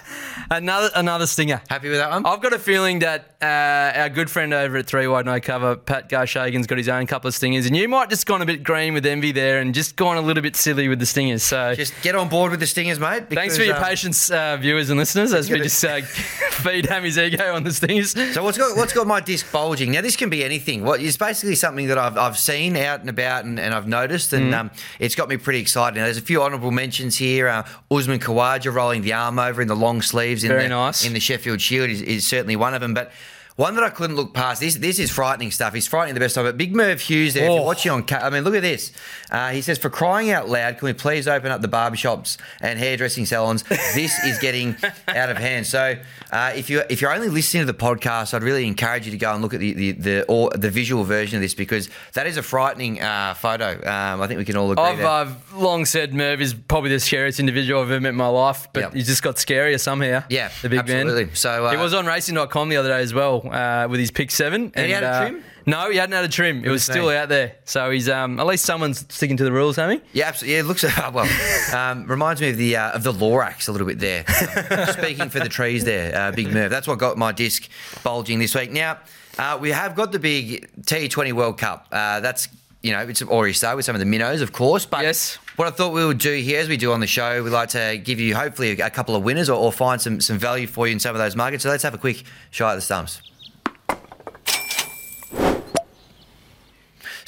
[0.50, 1.62] another another stinger.
[1.68, 2.26] Happy with that one?
[2.26, 5.76] I've got a feeling that uh, our good friend over at Three Wide No Cover,
[5.76, 8.62] Pat Garshagan's got his own couple of stingers, and you might just gone a bit
[8.62, 11.42] green with envy there, and just gone a little bit silly with the stingers.
[11.42, 11.74] So.
[11.74, 13.30] Just get on board with the stingers, mate.
[13.30, 17.16] Thanks for your um, patience, uh, viewers and listeners, as we just uh, feed Hammy's
[17.18, 18.12] ego on the stingers.
[18.34, 19.92] So what's got what's got my disc bulging?
[19.92, 20.84] Now this can be anything.
[20.84, 24.32] What is basically something that I've, I've seen out and about and, and I've noticed,
[24.32, 24.58] and Mm.
[24.58, 25.96] um, it's got me pretty excited.
[25.96, 27.46] Now there's a few honourable mentions here.
[27.48, 31.04] Uh, Usman Khawaja rolling the arm over in the long sleeves in Very the, nice.
[31.06, 33.12] in the Sheffield Shield is, is certainly one of them, but.
[33.60, 34.58] One that I couldn't look past.
[34.62, 35.74] This this is frightening stuff.
[35.74, 36.56] He's frightening the best of it.
[36.56, 37.44] Big Merv Hughes there.
[37.44, 37.64] If you're Oh.
[37.64, 38.90] watching on, I mean, look at this.
[39.30, 42.78] Uh, he says, "For crying out loud, can we please open up the barbershops and
[42.78, 43.62] hairdressing salons?
[43.94, 44.76] This is getting
[45.08, 45.96] out of hand." So,
[46.32, 49.18] uh, if you if you're only listening to the podcast, I'd really encourage you to
[49.18, 52.26] go and look at the the the, or the visual version of this because that
[52.26, 53.72] is a frightening uh, photo.
[53.86, 54.82] Um, I think we can all agree.
[54.84, 55.04] I've.
[55.04, 58.68] I've long said Merv is probably the scariest individual I've ever met in my life,
[58.72, 58.94] but Yep.
[58.94, 60.22] he's just got scarier somehow.
[60.30, 61.26] Yeah, the big absolutely.
[61.26, 61.34] man.
[61.34, 64.30] So, uh, he was on racing.com the other day as well uh, with his pick
[64.30, 64.72] seven.
[64.74, 65.44] And he had a uh, trim?
[65.66, 66.64] No, he hadn't had a trim.
[66.64, 67.56] It was still out there.
[67.64, 70.00] So he's um, at least someone's sticking to the rules, Hammy.
[70.12, 70.54] Yeah, absolutely.
[70.54, 70.82] Yeah, it looks
[71.12, 71.28] well.
[71.74, 74.24] Um, reminds me of the uh, of the Lorax a little bit there.
[74.26, 76.70] Uh, speaking for the trees there, uh, Big Merv.
[76.70, 77.68] That's what got my disc
[78.02, 78.72] bulging this week.
[78.72, 78.98] Now
[79.38, 81.86] uh, we have got the big T20 World Cup.
[81.92, 82.48] Uh, that's
[82.82, 84.86] you know it's already started with some of the minnows, of course.
[84.86, 85.36] But Yes.
[85.56, 87.68] what I thought we would do here, as we do on the show, we like
[87.70, 90.66] to give you hopefully a, a couple of winners or, or find some some value
[90.66, 91.62] for you in some of those markets.
[91.64, 93.20] So let's have a quick shot at the stumps.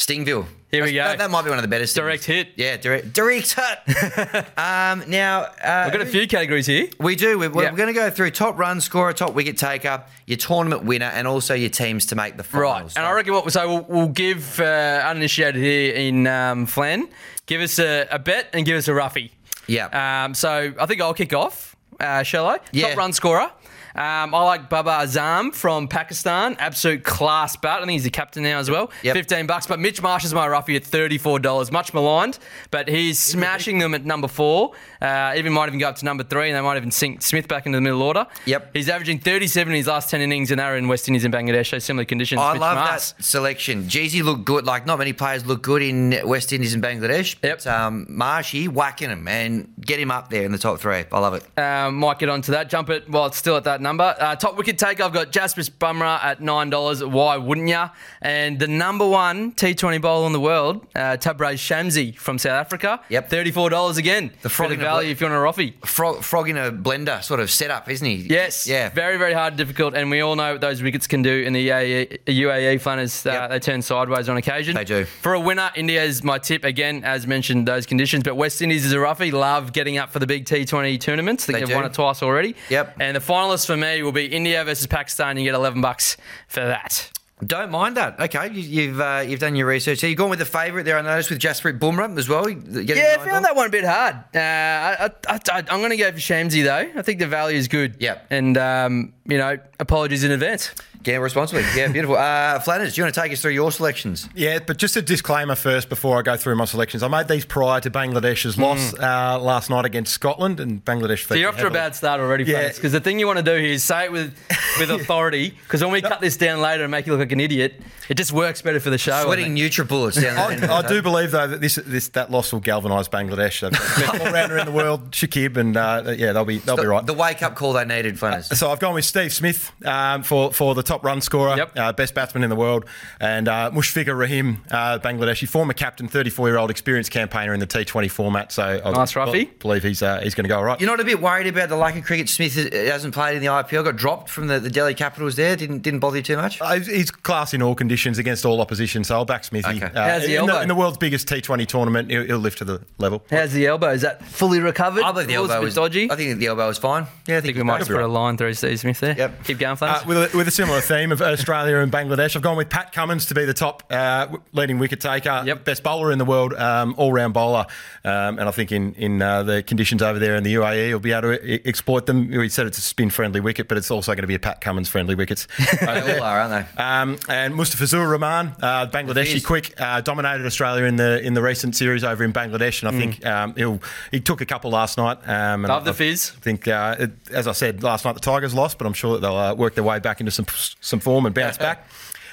[0.07, 0.47] Stingville.
[0.73, 1.05] Here we go.
[1.05, 1.87] That, that might be one of the better.
[1.87, 2.49] Direct hit.
[2.57, 4.37] Yeah, direct, direct hit.
[4.59, 6.89] um, now, uh, I've got a few categories here.
[6.99, 7.39] We do.
[7.39, 7.73] We're, we're Yeah.
[7.75, 11.55] going to go through top run scorer, top wicket taker, your tournament winner, and also
[11.55, 12.97] your teams to make the finals.
[12.97, 17.09] Right, and I reckon what so we'll, we'll give uh, uninitiated here in um, Flan,
[17.47, 19.31] give us a, a bet and give us a roughie.
[19.69, 20.25] Yeah.
[20.25, 21.77] Um, so I think I'll kick off.
[22.01, 22.59] Uh, shall I?
[22.73, 22.89] Yeah.
[22.89, 23.53] Top run scorer.
[23.95, 26.57] Um, I like Babar Azam from Pakistan.
[26.59, 27.79] Absolute class bat.
[27.79, 28.91] I think he's the captain now as well.
[29.03, 29.15] Yep.
[29.15, 29.67] 15 bucks.
[29.67, 31.71] But Mitch Marsh is my roughie at $34.
[31.73, 32.39] Much maligned,
[32.71, 34.73] but he's smashing them at number four.
[35.01, 37.49] Uh, even might even go up to number three, and they might even sink Smith
[37.49, 38.27] back into the middle order.
[38.47, 38.71] Yep.
[38.75, 41.69] He's averaging 37 in his last 10 innings, and they're in West Indies and Bangladesh,
[41.71, 42.41] so similar conditions.
[42.41, 43.11] I Mitch love Marsh.
[43.13, 43.85] that selection.
[43.85, 44.65] Jeezy looked good.
[44.65, 47.37] Like not many players look good in West Indies and Bangladesh.
[47.41, 47.67] But Yep.
[47.67, 51.05] um, Marshy whacking him and get him up there in the top three.
[51.13, 51.59] I love it.
[51.59, 52.71] Um, might get onto that.
[52.71, 54.15] Jump it while it's still at that number.
[54.19, 57.11] Uh, top wicket taker, I've got Jasprit Bumrah at $9.
[57.11, 57.91] Why wouldn't ya?
[58.21, 63.01] And the number one T20 bowler in the world, uh, Tabraiz Shamsi from South Africa.
[63.09, 63.31] Yep.
[63.31, 64.31] $34 again.
[64.43, 65.87] The frog Bit in a value bl- if you want a Roffy.
[65.87, 68.15] Frog, frog in a blender sort of setup, isn't he?
[68.31, 68.67] Yes.
[68.67, 68.89] Yeah.
[68.91, 71.69] Very, very hard, difficult, and we all know what those wickets can do in the
[71.69, 72.79] UAE, UAE.
[72.87, 73.51] Uh, Yep.
[73.51, 74.75] They turn sideways on occasion.
[74.75, 75.05] They do.
[75.05, 78.23] For a winner, India is my tip again, as mentioned, those conditions.
[78.25, 79.31] But West Indies is a roughie.
[79.31, 81.45] Love getting up for the big T20 tournaments.
[81.45, 81.75] I think They they've do.
[81.77, 82.55] won it twice already.
[82.71, 82.97] Yep.
[83.01, 85.39] And the finalists for me will be India versus Pakistan.
[85.39, 87.11] You get 11 bucks for that.
[87.45, 88.21] Don't mind that.
[88.21, 90.01] Okay, you, you've uh, you've done your research.
[90.01, 90.99] So you've gone with the favourite there.
[90.99, 92.49] I noticed with Jasprit Bumrah as well.
[92.49, 93.43] Yeah, I found dollars.
[93.45, 94.17] that one a bit hard.
[94.35, 96.99] Uh, I, I, I, I'm going to go for Shamsi though.
[96.99, 97.97] I think the value is good.
[97.99, 98.27] Yep.
[98.29, 100.73] And um, you know, apologies in advance.
[101.05, 101.65] Yeah, responsibly.
[101.75, 102.17] Yeah, beautiful.
[102.17, 104.29] Uh, Flanners, do you want to take us through your selections?
[104.35, 107.03] Yeah, but just a disclaimer first before I go through my selections.
[107.03, 111.25] I made these prior to Bangladesh's loss uh, last night against Scotland, and Bangladesh.
[111.25, 111.29] Mm.
[111.29, 112.69] So you're off to a bad start already, Yeah.
[112.69, 114.35] Because the thing you want to do here is say it with
[114.79, 115.51] with authority.
[115.51, 118.15] Because when we cut this down later and make you look like an idiot, it
[118.15, 119.13] just works better for the show.
[119.15, 119.73] I Sweating think.
[119.73, 120.71] NutriBullets down there.
[120.71, 123.61] I, I do believe though that this this that loss will galvanise Bangladesh.
[123.61, 126.77] They've got the best all-rounder in the world, Shakib, and uh, yeah, they'll be they'll
[126.77, 127.05] be right.
[127.07, 128.47] The wake up call they needed, Flanners.
[128.59, 131.79] So I've gone with Steve Smith um, for for the top run scorer, Yep.
[131.79, 132.85] uh, best batsman in the world,
[133.21, 137.67] and uh, Mushfiqur Rahim, uh, Bangladeshi former captain, 34 year old experienced campaigner in the
[137.67, 138.53] T20 format.
[138.53, 139.33] So I Nice, Ruffy.
[139.33, 140.81] be- believe he's uh, he's going to go all right.
[140.81, 143.49] You're not a bit worried about the lack of cricket Smith hasn't played in the
[143.49, 146.61] IPL, got dropped from the, the Delhi Capitals there, didn't didn't bother you too much?
[146.61, 149.77] Uh, He's class in all conditions against all opposition, so I'll back Smithy.
[149.83, 149.87] Okay.
[149.87, 150.61] Uh, How's the in, the, elbow?
[150.63, 153.23] in the world's biggest T20 tournament, he'll, he'll lift to the level.
[153.31, 153.91] How's the elbow?
[153.91, 155.03] Is that fully recovered?
[155.05, 156.11] I believe the It elbow was dodgy.
[156.11, 157.07] I think the elbow was fine.
[157.27, 159.15] Yeah, I I think we might just put a line through Steve Smith there.
[159.17, 159.45] Yep.
[159.45, 162.57] Keep going, Uh, with, a, with a similar theme of Australia and Bangladesh, I've gone
[162.57, 165.65] with Pat Cummins to be the top uh, leading wicket taker, Yep.
[165.65, 167.67] best bowler in the world, um, all round bowler.
[168.05, 170.99] Um, and I think in, in uh, the conditions over there in the UAE, he'll
[170.99, 172.29] be able to e- exploit them.
[172.29, 174.61] We said it's a spin friendly wicket, but it's also going to be a Pat
[174.61, 175.47] Cummins friendly wickets.
[175.81, 176.83] They all are, aren't they?
[176.83, 181.77] Um, and Mustafizur Rahman, uh, Bangladeshi quick, uh, dominated Australia in the in the recent
[181.77, 185.19] series over in Bangladesh, and I think um, he'll he took a couple last night.
[185.25, 186.33] Um, and Love the I- fizz.
[186.37, 189.15] I think, uh, it, as I said last night, the Tigers lost, but I'm sure
[189.15, 190.47] that they'll uh, work their way back into some
[190.81, 191.89] some form and bounce back.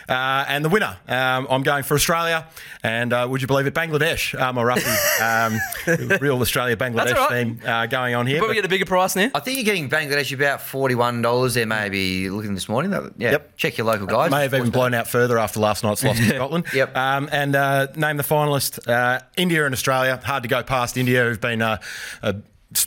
[0.08, 2.48] Uh, and the winner, um, I'm going for Australia.
[2.82, 4.90] And uh, would you believe it, Bangladesh, uh, my roughie,
[5.24, 5.60] um,
[6.20, 7.46] real Australia Bangladesh That's all right.
[7.46, 8.40] theme uh, going on here.
[8.40, 9.30] Probably but- get a bigger price now.
[9.36, 12.28] I think you're getting Bangladesh about forty-one dollars there, maybe.
[12.32, 13.32] Looking this morning, That- yeah.
[13.34, 13.58] Yep.
[13.58, 14.32] Check your local guys.
[14.32, 16.66] May have even blown out further after last night's loss to Scotland.
[16.74, 16.98] Yep.
[16.98, 20.20] Um, and uh, name the finalist uh, India and Australia.
[20.24, 21.80] Hard to go past India, who've been a,
[22.24, 22.36] a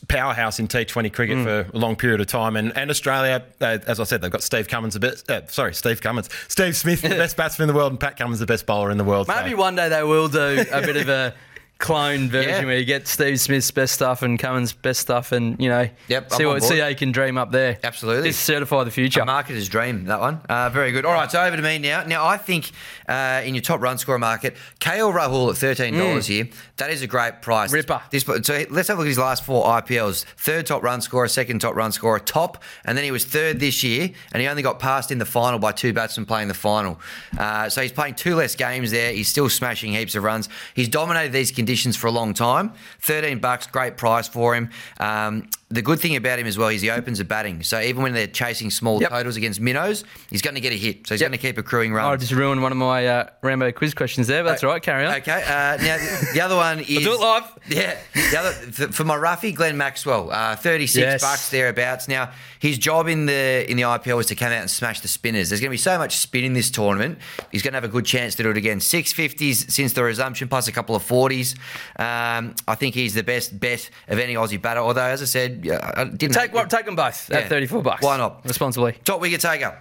[0.09, 1.45] powerhouse in T20 cricket Mm.
[1.45, 2.57] for a long period of time.
[2.57, 5.29] And, and Australia, uh, as I said, they've got Steve Cummins, the best.
[5.31, 8.38] Uh, sorry, Steve Cummins, Steve Smith, the best batsman in the world, and Pat Cummins,
[8.38, 9.27] the best bowler in the world.
[9.27, 11.35] So- Maybe one day they will do a bit of a
[11.83, 12.64] clone version Yeah.
[12.64, 16.33] where you get Steve Smith's best stuff and Cummins' best stuff, and you know, Yep,
[16.33, 17.77] see I'm what see how you can dream up there.
[17.83, 18.31] Absolutely.
[18.31, 19.21] Just certify the future.
[19.21, 20.40] A marketer's dream, that one.
[20.49, 21.05] Uh, very good.
[21.05, 22.05] All right, so over to me now.
[22.05, 22.71] Now, I think
[23.09, 27.09] uh, in your top run scorer market, KL Rahul at $13 here, that is a
[27.09, 27.71] great price.
[27.73, 27.75] Mm.
[27.75, 28.01] Ripper.
[28.11, 30.25] This, so let's have a look at his last four IPLs.
[30.37, 33.83] Third top run scorer, second top run scorer, top, and then he was third this
[33.83, 37.01] year, and he only got passed in the final by two batsmen playing the final.
[37.37, 39.12] Uh, so he's playing two less games there.
[39.12, 40.49] He's still smashing heaps of runs.
[40.75, 42.72] He's dominated these conditions for a long time.
[43.00, 44.70] 13 bucks, great price for him.
[45.00, 47.62] Um, the good thing about him as well is he opens the batting.
[47.62, 49.11] So even when they're chasing small Yep.
[49.11, 51.06] totals against minnows, he's going to get a hit.
[51.06, 51.30] So he's Yep.
[51.30, 52.20] going to keep accruing Oh, I runs.
[52.20, 54.82] just ruined one of my uh, Rambo quiz questions there, but that's all right.
[54.82, 55.14] Carry on.
[55.14, 55.42] Okay.
[55.42, 55.96] Uh, now
[56.35, 57.44] the other one is do it live.
[57.68, 57.96] Yeah.
[58.14, 61.20] The other for for my roughie, Glenn Maxwell, uh, thirty six Yes.
[61.22, 62.06] bucks thereabouts.
[62.06, 65.08] Now his job in the in the IPL was to come out and smash the
[65.08, 65.48] spinners.
[65.48, 67.18] There's going to be so much spin in this tournament.
[67.50, 68.80] He's going to have a good chance to do it again.
[68.80, 71.54] Six fifties since the resumption, plus a couple of forties.
[71.98, 74.81] Um, I think he's the best bet of any Aussie batter.
[74.81, 76.70] Although, as I said, I didn't Take what?
[76.70, 77.38] Take them both Yeah.
[77.38, 78.03] at thirty-four bucks.
[78.03, 78.44] Why not?
[78.44, 78.92] Responsibly.
[79.05, 79.77] top wicket taker.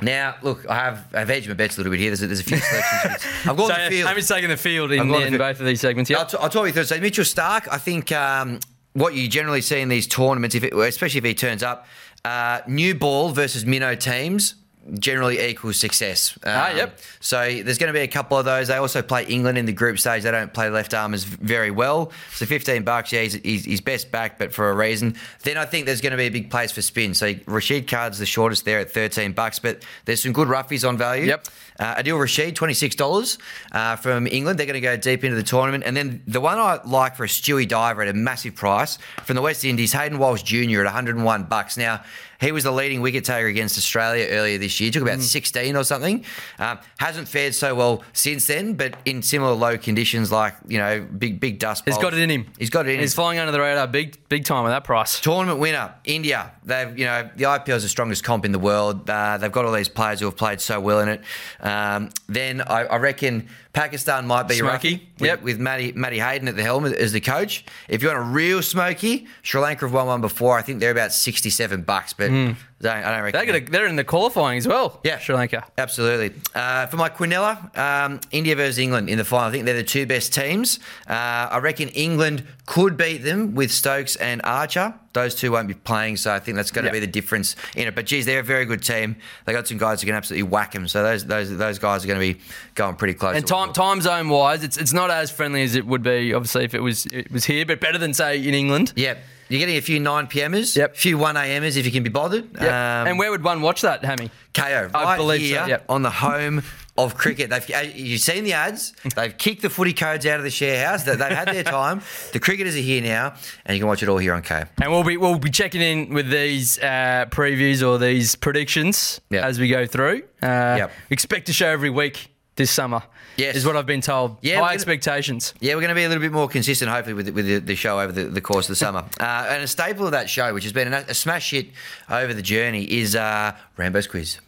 [0.00, 2.10] Now, look, I have I've edged my bets a little bit here.
[2.10, 3.24] There's a, there's a few selections.
[3.48, 4.10] I've gone So, the field.
[4.10, 6.10] Amy's taking the field in, the in both of these segments.
[6.10, 6.18] Yeah.
[6.18, 6.84] I'll, t- I'll talk you through.
[6.84, 8.58] So Mitchell Starc, I think um,
[8.94, 11.86] what you generally see in these tournaments, if it, especially if he turns up,
[12.24, 14.56] uh, new ball versus minnow teams
[14.94, 16.36] generally equals success.
[16.44, 16.98] Um, Ah, yep.
[17.20, 18.68] So there's going to be a couple of those.
[18.68, 20.22] They also play England in the group stage.
[20.22, 22.12] They don't play left armers very well.
[22.34, 25.16] So 15 bucks, yeah, he's, he's, he's best back, but for a reason.
[25.42, 27.14] Then I think there's going to be a big place for spin.
[27.14, 30.96] So Rashid Card's the shortest there at 13 bucks, but there's some good roughies on
[30.98, 31.26] value.
[31.26, 31.46] Yep.
[31.78, 33.38] Uh, Adil Rashid, $26
[33.72, 34.58] uh, from England.
[34.58, 35.84] They're going to go deep into the tournament.
[35.84, 39.36] And then the one I like for a Stewie diver at a massive price from
[39.36, 40.80] the West Indies, Hayden Walsh Jr.
[40.80, 41.76] at 101 bucks.
[41.76, 42.02] Now,
[42.42, 44.90] He was the leading wicket taker against Australia earlier this year.
[44.90, 45.22] Took about Mm.
[45.22, 46.24] 16 or something.
[46.58, 51.00] Um, hasn't fared so well since then, but in similar low conditions like, you know,
[51.18, 52.46] big big dust He's got it in him.
[52.58, 53.16] He's got it in He's him.
[53.16, 55.20] flying under the radar big big time with that price.
[55.20, 56.50] Tournament winner, India.
[56.64, 59.08] They've, you know, the IPL is the strongest comp in the world.
[59.08, 61.20] Uh, they've got all these players who have played so well in it.
[61.60, 64.66] Um, then I, I reckon Pakistan might be Smoky.
[64.72, 65.42] Rocky with, Yep.
[65.42, 67.64] with Matty, Matty Hayden at the helm as the coach.
[67.88, 70.58] If you want a real smoky, Sri Lanka have won one before.
[70.58, 72.56] I think they're about sixty-seven bucks, but don't,
[72.90, 73.40] I don't reckon.
[73.40, 75.00] They got a, they're in the qualifying as well.
[75.04, 75.18] Yeah.
[75.18, 75.66] Sri Lanka.
[75.78, 76.38] Absolutely.
[76.54, 79.48] Uh, for my Quinella, um, India versus England in the final.
[79.48, 80.78] I think they're the two best teams.
[81.08, 84.94] Uh, I reckon England could beat them with Stokes and Archer.
[85.14, 86.92] Those two won't be playing, so I think that's going to Yeah.
[86.92, 87.94] be the difference in it.
[87.94, 89.16] But geez, they're a very good team.
[89.44, 90.88] They got some guys who can absolutely whack them.
[90.88, 92.40] So those those those guys are going to be
[92.74, 93.36] going pretty close.
[93.36, 96.64] And time time zone wise, it's it's not as friendly as it would be, obviously,
[96.64, 98.94] if it was it was here, but better than say in England.
[98.96, 99.18] Yep.
[99.52, 100.94] You're getting a few 9 PMers, Yep.
[100.94, 102.48] a few 1 AMers if you can be bothered.
[102.54, 102.62] Yep.
[102.62, 104.30] Um, and where would one watch that, Hammy?
[104.54, 105.84] Kayo I right believe so, here yep.
[105.90, 106.62] on the home
[106.96, 107.50] of cricket.
[107.50, 108.94] They've uh, you've seen the ads.
[109.14, 111.04] They've kicked the footy codes out of the share house.
[111.04, 112.00] They- They've had their time.
[112.32, 113.34] The cricketers are here now,
[113.66, 114.68] and you can watch it all here on Kayo.
[114.80, 119.44] And we'll be we'll be checking in with these uh, previews or these predictions Yep.
[119.44, 120.22] as we go through.
[120.42, 120.92] Uh, Yep.
[121.10, 123.02] Expect to show every week this summer.
[123.36, 123.56] Yes.
[123.56, 124.36] is what I've been told.
[124.42, 125.54] Yeah, high expectations.
[125.60, 127.58] Yeah, we're going to be a little bit more consistent, hopefully, with, the- with the,
[127.58, 129.04] the show over the, the course of the summer.
[129.18, 131.68] Uh, and a staple of that show, which has been a, a smash hit
[132.10, 134.38] over the journey, is uh, Rambo's quiz.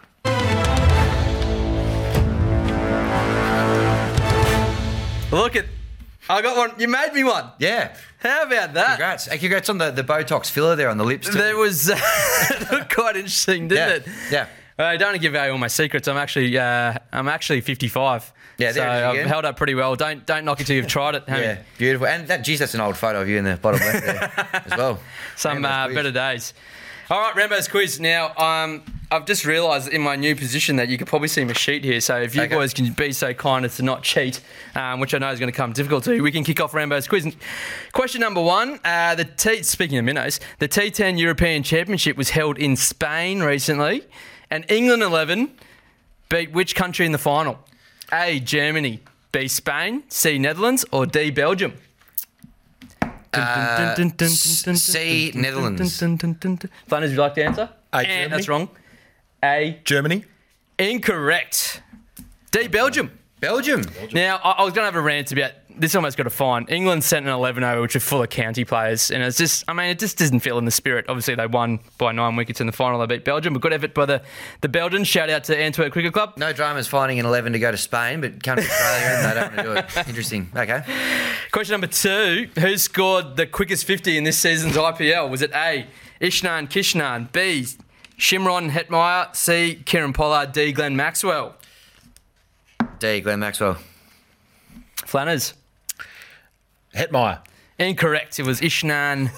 [5.32, 5.66] Look at,
[6.30, 6.78] I got one.
[6.78, 7.50] You made me one.
[7.58, 8.86] Yeah, How about that?
[8.90, 9.26] congrats.
[9.26, 11.26] And congrats on the, the Botox filler there on the lips.
[11.26, 11.32] Too.
[11.36, 11.88] There was
[12.72, 14.18] looked quite interesting, didn't Yeah, it?
[14.30, 14.46] yeah.
[14.78, 16.08] Uh, I don't want to give away all my secrets.
[16.08, 18.32] I'm actually uh, I'm actually 55.
[18.56, 19.94] Yeah, so there it is I've held up pretty well.
[19.96, 21.24] Don't don't knock it till you've tried it.
[21.28, 22.06] Yeah, beautiful.
[22.06, 24.76] And that, geez, that's an old photo of you in the bottom left there as
[24.76, 24.98] well.
[25.36, 26.54] Some uh, better days.
[27.10, 28.00] All right, Rambo's quiz.
[28.00, 31.52] Now, um, I've just realised in my new position that you could probably see my
[31.52, 32.00] sheet here.
[32.00, 32.54] So if you Okay.
[32.54, 34.40] boys can be so kind as to not cheat,
[34.74, 37.06] um, which I know is going to come difficult to, we can kick off Rambo's
[37.06, 37.36] quiz.
[37.92, 39.62] Question number one: uh, The T.
[39.62, 44.02] Speaking of minnows, the T10 European Championship was held in Spain recently,
[44.54, 45.50] and England 11
[46.28, 47.58] beat which country in the final?
[48.12, 48.38] A.
[48.38, 49.00] Germany.
[49.32, 49.48] B.
[49.48, 50.04] Spain.
[50.08, 50.38] C.
[50.38, 50.84] Netherlands.
[50.92, 51.30] Or D.
[51.30, 51.74] Belgium.
[53.32, 55.98] Uh, C, Netherlands.
[56.86, 57.68] Flanners, would you like to answer?
[57.92, 58.28] A, Germany.
[58.28, 58.68] that's wrong.
[59.42, 59.80] A.
[59.82, 60.24] Germany.
[60.78, 61.82] Incorrect.
[62.52, 62.68] D.
[62.68, 63.10] Belgium.
[63.44, 63.82] Belgium.
[64.12, 65.94] Now, I, I was going to have a rant about this.
[65.94, 66.66] Almost got a fine.
[66.68, 69.72] England sent an 11 over, which are full of county players, and it's just, I
[69.72, 71.06] mean, it just doesn't feel in the spirit.
[71.08, 72.98] Obviously, they won by nine wickets in the final.
[73.00, 74.22] They beat Belgium, but good effort by the
[74.60, 75.08] the Belgians.
[75.08, 76.34] Shout out to Antwerp Cricket Club.
[76.36, 79.40] No dramas finding an 11 to go to Spain, but come to Australia and they
[79.40, 80.08] don't want to do it.
[80.08, 80.50] Interesting.
[80.56, 80.82] Okay.
[81.52, 85.28] Question number two: Who scored the quickest 50 in this season's IPL?
[85.28, 85.86] Was it A.
[86.20, 87.66] Ishnan Kishnan, B.
[88.18, 89.82] Shimron Hetmyer, C.
[89.84, 90.72] Kieron Pollard, D.
[90.72, 91.56] Glenn Maxwell?
[92.98, 93.76] D, Glenn Maxwell.
[95.04, 95.54] Flanners.
[96.94, 97.40] Hetmyer.
[97.78, 98.38] Incorrect.
[98.38, 99.30] It was Ishnan.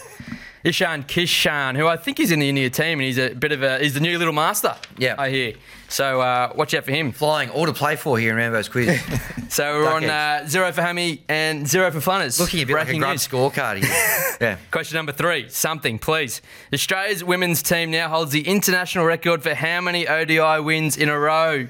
[0.65, 3.63] Ishan Kishan, who I think is in the India team, and he's a bit of
[3.63, 4.75] a he's the new little master.
[4.99, 5.15] Yeah.
[5.17, 5.55] I hear.
[5.89, 7.13] So uh, watch out for him.
[7.13, 9.01] Flying, all to play for here in Rambo's quiz.
[9.49, 12.41] So we're on uh, zero for Hammy and zero for Flanners.
[12.41, 13.29] Looking a bit like a Breaking grub news.
[13.29, 14.37] scorecard here.
[14.41, 14.57] Yeah.
[14.73, 15.49] Question number three.
[15.49, 16.43] Something, please.
[16.75, 21.17] Australia's women's team now holds the international record for how many ODI wins in a
[21.17, 21.69] row?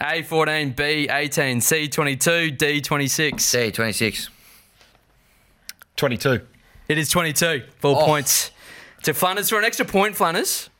[0.00, 3.52] A14, B18, C22, D26.
[3.52, 4.30] D, 26.
[5.96, 6.40] 22.
[6.88, 7.64] It is 22.
[7.78, 8.06] Four Oh.
[8.06, 8.50] points
[9.02, 10.70] to Flanners for an extra point, Flanners.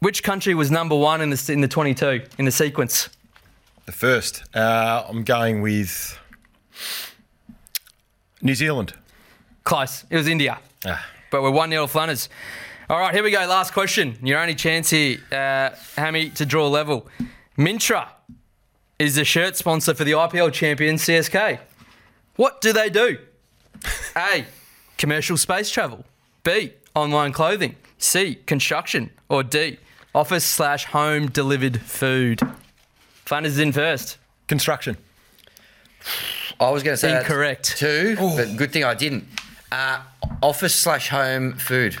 [0.00, 3.08] Which country was number one in the in the 22 in the sequence?
[3.86, 4.42] The first.
[4.54, 6.18] Uh, I'm going with
[8.42, 8.94] New Zealand.
[9.64, 10.04] Close.
[10.10, 10.58] It was India.
[10.86, 11.04] Ah.
[11.30, 12.28] But we're 1 0 Flanners.
[12.90, 13.44] All right, here we go.
[13.46, 14.16] Last question.
[14.22, 17.08] Your only chance here, uh, Hammy, to draw level.
[17.58, 18.06] Myntra
[19.00, 21.58] is the shirt sponsor for the IPL champion CSK.
[22.36, 23.18] What do they do?
[24.16, 24.44] A.
[24.96, 26.04] Commercial space travel.
[26.44, 26.72] B.
[26.94, 27.74] Online clothing.
[27.98, 28.36] C.
[28.46, 29.10] Construction.
[29.28, 29.78] Or D.
[30.14, 32.40] Office slash home delivered food.
[33.24, 34.18] Flanners is in first.
[34.46, 34.96] Construction.
[36.60, 37.76] I was going to say that's Incorrect.
[37.76, 39.26] Two, but good thing I didn't.
[39.72, 40.00] Uh,
[40.42, 41.96] office slash home food.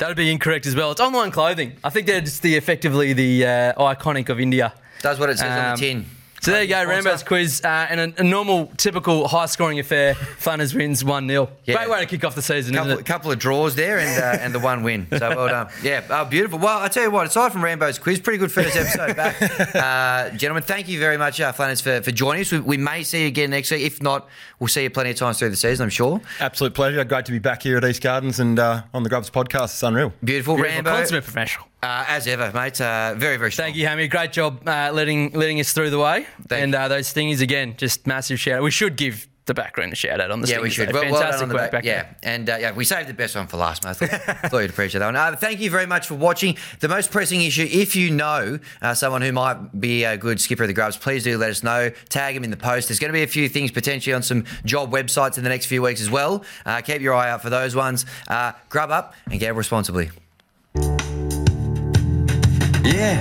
[0.00, 0.90] That would be incorrect as well.
[0.92, 1.76] It's online clothing.
[1.84, 4.72] I think that's the effectively the uh, iconic of India.
[5.00, 6.06] Does what it says on the Um, tin.
[6.42, 6.88] So there you go, Sponsor.
[6.94, 10.14] Rambo's quiz, uh, and a, a normal, typical high-scoring affair.
[10.38, 11.74] Flanners wins one 0 Yeah.
[11.76, 13.02] Great way to kick off the season, couple, isn't it?
[13.02, 15.06] A couple of draws there and uh, and the one win.
[15.10, 15.68] So well done.
[15.82, 16.58] Yeah, uh, beautiful.
[16.58, 19.36] Well, I tell you what, aside from Rambo's quiz, pretty good first episode back,
[19.74, 20.62] uh, gentlemen.
[20.62, 22.52] Thank you very much, uh, Flanners, for, for joining us.
[22.52, 23.82] We, we may see you again next week.
[23.82, 24.26] If not,
[24.58, 25.84] we'll see you plenty of times through the season.
[25.84, 26.22] I'm sure.
[26.38, 27.04] Absolute pleasure.
[27.04, 29.64] Great to be back here at East Gardens and uh, on the Grubs podcast.
[29.74, 30.14] It's unreal.
[30.24, 30.90] Beautiful, Beautiful, Rambo.
[30.90, 31.66] consummate professional.
[31.82, 32.80] Uh, as ever, mate.
[32.80, 33.66] Uh, very very strong.
[33.66, 34.06] Thank you, Hammy.
[34.06, 36.26] Great job uh, letting letting us through the way.
[36.46, 38.62] Thank and uh, those thingies again, just massive shout out.
[38.62, 40.92] We should give the background a shout out on the Yeah, we should.
[40.92, 41.84] Well, well Fantastic the work back.
[41.84, 43.90] Yeah, and uh, yeah, we saved the best one for last, mate.
[43.90, 45.16] I thought, thought you'd appreciate that one.
[45.16, 46.56] Uh, thank you very much for watching.
[46.78, 50.62] The most pressing issue, if you know uh, someone who might be a good skipper
[50.62, 51.90] of the grubs, please do let us know.
[52.08, 52.88] Tag them in the post.
[52.88, 55.66] There's going to be a few things potentially on some job websites in the next
[55.66, 56.44] few weeks as well.
[56.64, 58.06] Uh, keep your eye out for those ones.
[58.28, 60.10] Uh, grub up and get responsibly.
[62.82, 63.20] Yeah,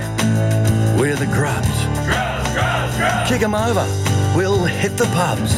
[0.97, 1.67] we're the grubs.
[3.29, 3.85] Kick 'em over.
[4.35, 5.53] We'll hit the pubs.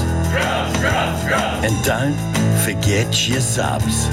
[1.63, 2.15] And don't
[2.65, 4.07] forget your subs.